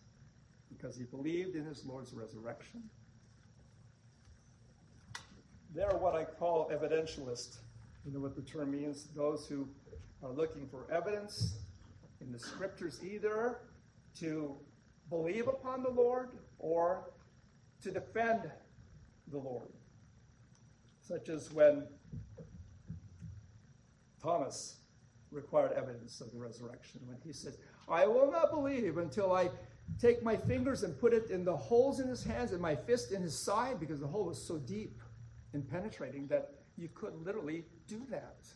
because 0.68 0.96
he 0.96 1.04
believed 1.04 1.54
in 1.54 1.64
his 1.64 1.84
Lord's 1.84 2.12
resurrection. 2.12 2.82
They're 5.74 5.96
what 5.96 6.14
I 6.14 6.24
call 6.24 6.70
evidentialists. 6.72 7.58
You 8.04 8.12
know 8.12 8.20
what 8.20 8.34
the 8.34 8.42
term 8.42 8.72
means? 8.72 9.06
Those 9.14 9.46
who 9.46 9.68
are 10.22 10.32
looking 10.32 10.66
for 10.66 10.90
evidence 10.90 11.58
in 12.20 12.32
the 12.32 12.38
scriptures 12.38 13.00
either 13.04 13.60
to 14.18 14.56
believe 15.10 15.48
upon 15.48 15.82
the 15.82 15.90
Lord 15.90 16.30
or 16.58 17.10
to 17.82 17.90
defend 17.90 18.50
the 19.28 19.38
Lord. 19.38 19.68
Such 21.00 21.28
as 21.28 21.50
when 21.52 21.86
Thomas 24.22 24.76
required 25.30 25.72
evidence 25.72 26.20
of 26.20 26.32
the 26.32 26.38
resurrection, 26.38 27.00
when 27.06 27.16
he 27.24 27.32
said, 27.32 27.54
I 27.88 28.06
will 28.06 28.30
not 28.30 28.50
believe 28.50 28.98
until 28.98 29.32
I 29.32 29.50
take 29.98 30.22
my 30.22 30.36
fingers 30.36 30.82
and 30.82 30.98
put 30.98 31.14
it 31.14 31.30
in 31.30 31.44
the 31.44 31.56
holes 31.56 32.00
in 32.00 32.08
his 32.08 32.22
hands 32.22 32.52
and 32.52 32.60
my 32.60 32.76
fist 32.76 33.12
in 33.12 33.22
his 33.22 33.38
side, 33.38 33.80
because 33.80 34.00
the 34.00 34.06
hole 34.06 34.24
was 34.24 34.42
so 34.42 34.58
deep 34.58 35.00
and 35.54 35.68
penetrating 35.68 36.26
that 36.26 36.52
you 36.76 36.88
could 36.94 37.14
literally 37.24 37.64
do 37.86 38.06
that. 38.10 38.46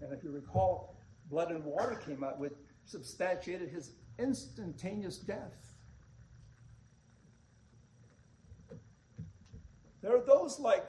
And 0.00 0.12
if 0.12 0.24
you 0.24 0.30
recall, 0.30 0.96
blood 1.30 1.50
and 1.50 1.64
water 1.64 2.00
came 2.04 2.24
out, 2.24 2.38
which 2.38 2.54
substantiated 2.84 3.68
his 3.68 3.92
instantaneous 4.18 5.18
death. 5.18 5.74
There 10.00 10.16
are 10.16 10.24
those 10.24 10.58
like 10.60 10.88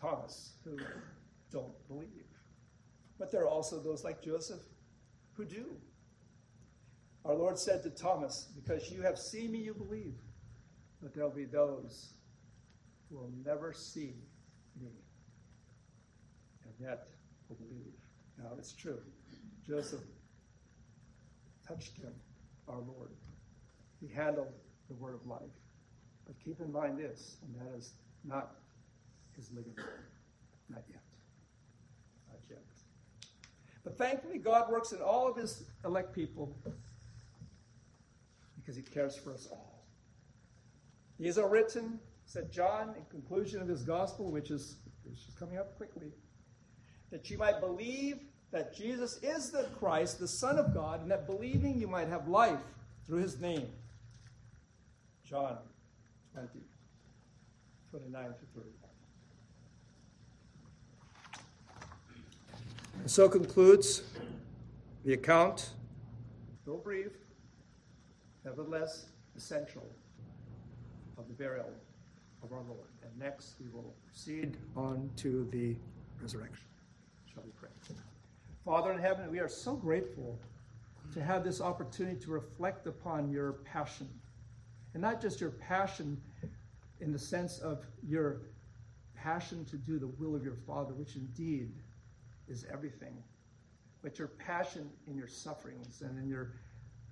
Thomas 0.00 0.52
who 0.64 0.78
don't 1.50 1.88
believe. 1.88 2.10
But 3.18 3.32
there 3.32 3.42
are 3.42 3.48
also 3.48 3.80
those 3.80 4.04
like 4.04 4.22
Joseph 4.22 4.62
who 5.32 5.44
do. 5.44 5.76
Our 7.24 7.34
Lord 7.34 7.58
said 7.58 7.82
to 7.82 7.90
Thomas, 7.90 8.48
Because 8.54 8.90
you 8.90 9.02
have 9.02 9.18
seen 9.18 9.52
me, 9.52 9.58
you 9.58 9.74
believe. 9.74 10.14
But 11.02 11.14
there'll 11.14 11.30
be 11.30 11.44
those 11.44 12.14
who 13.08 13.16
will 13.16 13.32
never 13.44 13.72
see 13.72 14.14
me 14.80 14.90
and 16.64 16.74
yet 16.78 17.08
will 17.48 17.56
believe. 17.56 17.94
Now, 18.38 18.50
it's 18.58 18.72
true. 18.72 19.00
Joseph 19.66 20.00
touched 21.66 21.96
him, 21.96 22.12
our 22.68 22.78
Lord. 22.78 23.10
He 24.00 24.08
handled 24.08 24.52
the 24.88 24.94
word 24.94 25.14
of 25.14 25.26
life. 25.26 25.40
But 26.26 26.36
keep 26.44 26.60
in 26.60 26.72
mind 26.72 26.98
this, 26.98 27.36
and 27.42 27.54
that 27.54 27.76
is 27.76 27.92
not 28.24 28.56
his 29.36 29.50
living. 29.52 29.74
Not 30.68 30.82
yet. 30.88 31.02
Not 32.28 32.40
yet. 32.48 32.64
But 33.84 33.96
thankfully, 33.96 34.38
God 34.38 34.70
works 34.70 34.92
in 34.92 35.00
all 35.00 35.28
of 35.28 35.36
his 35.36 35.64
elect 35.84 36.12
people 36.12 36.56
because 38.56 38.76
he 38.76 38.82
cares 38.82 39.16
for 39.16 39.32
us 39.32 39.46
all. 39.50 39.84
These 41.18 41.38
are 41.38 41.48
written, 41.48 42.00
said 42.26 42.50
John, 42.50 42.94
in 42.96 43.04
conclusion 43.10 43.62
of 43.62 43.68
his 43.68 43.82
gospel, 43.82 44.30
which 44.30 44.50
is, 44.50 44.76
which 45.04 45.20
is 45.28 45.34
coming 45.38 45.56
up 45.56 45.76
quickly, 45.76 46.12
that 47.10 47.30
you 47.30 47.38
might 47.38 47.60
believe 47.60 48.18
that 48.52 48.74
Jesus 48.74 49.18
is 49.22 49.50
the 49.50 49.64
Christ, 49.78 50.18
the 50.18 50.28
Son 50.28 50.58
of 50.58 50.72
God, 50.72 51.02
and 51.02 51.10
that 51.10 51.26
believing 51.26 51.78
you 51.78 51.88
might 51.88 52.08
have 52.08 52.28
life 52.28 52.60
through 53.06 53.18
his 53.18 53.40
name. 53.40 53.68
John 55.24 55.58
20, 56.32 56.48
29 57.90 58.24
to 58.24 58.30
31. 58.54 58.72
And 63.00 63.10
so 63.10 63.28
concludes 63.28 64.02
the 65.04 65.12
account, 65.12 65.70
though 66.64 66.76
brief, 66.76 67.12
nevertheless 68.44 69.06
essential, 69.36 69.86
of 71.18 71.28
the 71.28 71.34
burial 71.34 71.70
of 72.42 72.52
our 72.52 72.62
Lord. 72.62 72.88
And 73.02 73.16
next 73.18 73.54
we 73.60 73.68
will 73.68 73.94
proceed 74.06 74.56
on 74.76 75.10
to 75.16 75.48
the 75.50 75.76
resurrection. 76.20 76.66
Shall 77.32 77.42
we 77.44 77.50
pray? 77.52 77.70
Father 78.66 78.90
in 78.90 78.98
heaven, 78.98 79.30
we 79.30 79.38
are 79.38 79.48
so 79.48 79.76
grateful 79.76 80.40
to 81.14 81.22
have 81.22 81.44
this 81.44 81.60
opportunity 81.60 82.18
to 82.18 82.32
reflect 82.32 82.88
upon 82.88 83.30
your 83.30 83.52
passion. 83.64 84.08
And 84.92 85.00
not 85.00 85.22
just 85.22 85.40
your 85.40 85.50
passion 85.50 86.20
in 87.00 87.12
the 87.12 87.18
sense 87.18 87.60
of 87.60 87.86
your 88.04 88.40
passion 89.14 89.64
to 89.66 89.76
do 89.76 90.00
the 90.00 90.08
will 90.08 90.34
of 90.34 90.42
your 90.42 90.56
Father, 90.66 90.94
which 90.94 91.14
indeed 91.14 91.70
is 92.48 92.66
everything, 92.68 93.22
but 94.02 94.18
your 94.18 94.28
passion 94.28 94.90
in 95.06 95.16
your 95.16 95.28
sufferings 95.28 96.02
and 96.02 96.18
in 96.18 96.28
your 96.28 96.54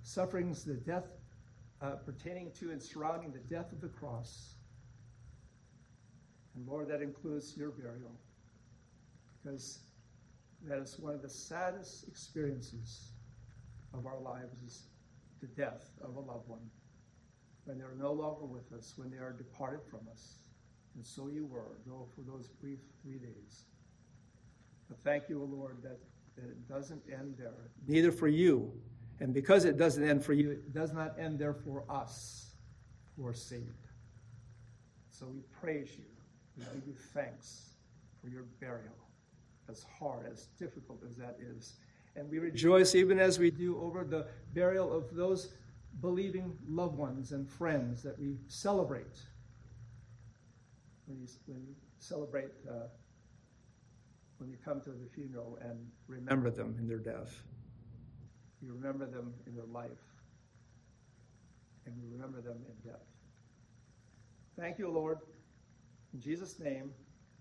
sufferings, 0.03 0.65
the 0.65 0.75
death 0.75 1.07
uh, 1.81 1.93
pertaining 2.05 2.51
to 2.59 2.73
and 2.73 2.83
surrounding 2.83 3.31
the 3.31 3.55
death 3.55 3.71
of 3.71 3.81
the 3.81 3.89
cross. 3.89 4.55
And 6.57 6.67
Lord, 6.67 6.89
that 6.89 7.01
includes 7.01 7.57
your 7.57 7.71
burial, 7.71 8.11
because 9.41 9.79
that 10.67 10.79
is 10.79 10.99
one 10.99 11.15
of 11.15 11.23
the 11.23 11.29
saddest 11.29 12.07
experiences 12.09 13.13
of 13.93 14.07
our 14.07 14.21
lives 14.21 14.63
is 14.63 14.85
the 15.41 15.47
death 15.49 15.91
of 16.03 16.17
a 16.17 16.21
loved 16.21 16.49
one 16.49 16.61
when 17.65 17.79
they 17.79 17.85
are 17.85 17.97
no 17.99 18.13
longer 18.13 18.45
with 18.45 18.73
us, 18.73 18.95
when 18.97 19.11
they 19.11 19.17
are 19.19 19.33
departed 19.33 19.81
from 19.91 20.01
us. 20.11 20.39
And 20.95 21.05
so 21.05 21.29
you 21.29 21.47
were, 21.47 21.79
though 21.87 22.07
for 22.15 22.21
those 22.23 22.49
brief 22.49 22.79
three 23.03 23.19
days. 23.19 23.65
But 24.89 24.99
thank 25.03 25.29
you, 25.29 25.41
O 25.41 25.45
Lord, 25.45 25.79
that, 25.83 25.99
that 26.37 26.45
it 26.45 26.69
doesn't 26.69 27.03
end 27.11 27.37
there. 27.39 27.71
Neither 27.87 28.13
for 28.13 28.29
you. 28.29 28.73
And 29.21 29.33
because 29.33 29.65
it 29.65 29.79
doesn't 29.79 30.07
end 30.07 30.25
for 30.25 30.33
you, 30.33 30.51
it 30.51 30.75
does 30.75 30.93
not 30.93 31.19
end 31.19 31.39
there 31.39 31.55
for 31.55 31.85
us 31.89 32.55
who 33.17 33.27
are 33.27 33.35
saved. 33.35 33.89
So 35.11 35.27
we 35.27 35.41
praise 35.61 35.91
you. 35.97 36.05
We 36.59 36.65
give 36.75 36.87
you 36.87 36.95
thanks 37.15 37.71
for 38.21 38.29
your 38.29 38.45
burial, 38.61 38.95
as 39.69 39.85
hard, 39.99 40.27
as 40.31 40.47
difficult 40.59 41.03
as 41.09 41.17
that 41.17 41.37
is. 41.41 41.75
And 42.17 42.31
we 42.31 42.39
rejoice 42.39 42.95
even 42.95 43.19
as 43.19 43.39
we 43.39 43.51
do 43.51 43.81
over 43.81 44.05
the 44.05 44.27
burial 44.55 44.93
of 44.93 45.15
those 45.15 45.55
believing 46.01 46.57
loved 46.69 46.97
ones 46.97 47.33
and 47.33 47.49
friends 47.49 48.03
that 48.03 48.19
we 48.19 48.37
celebrate. 48.49 49.21
When 51.07 51.21
you, 51.21 51.27
celebrate, 51.99 52.51
uh, 52.69 52.87
when 54.39 54.51
you 54.51 54.57
come 54.65 54.81
to 54.83 54.91
the 54.91 55.07
funeral 55.15 55.59
and 55.61 55.79
remember 56.07 56.51
them 56.51 56.77
in 56.79 56.89
their 56.89 56.99
death, 56.99 57.43
you 58.63 58.73
remember 58.73 59.07
them 59.07 59.35
in 59.47 59.55
their 59.55 59.67
life, 59.67 59.91
and 61.85 61.95
you 61.99 62.09
remember 62.11 62.41
them 62.41 62.57
in 62.67 62.91
death. 62.91 63.03
Thank 64.59 64.79
you, 64.79 64.89
Lord. 64.89 65.19
In 66.15 66.21
Jesus' 66.21 66.59
name, 66.59 66.91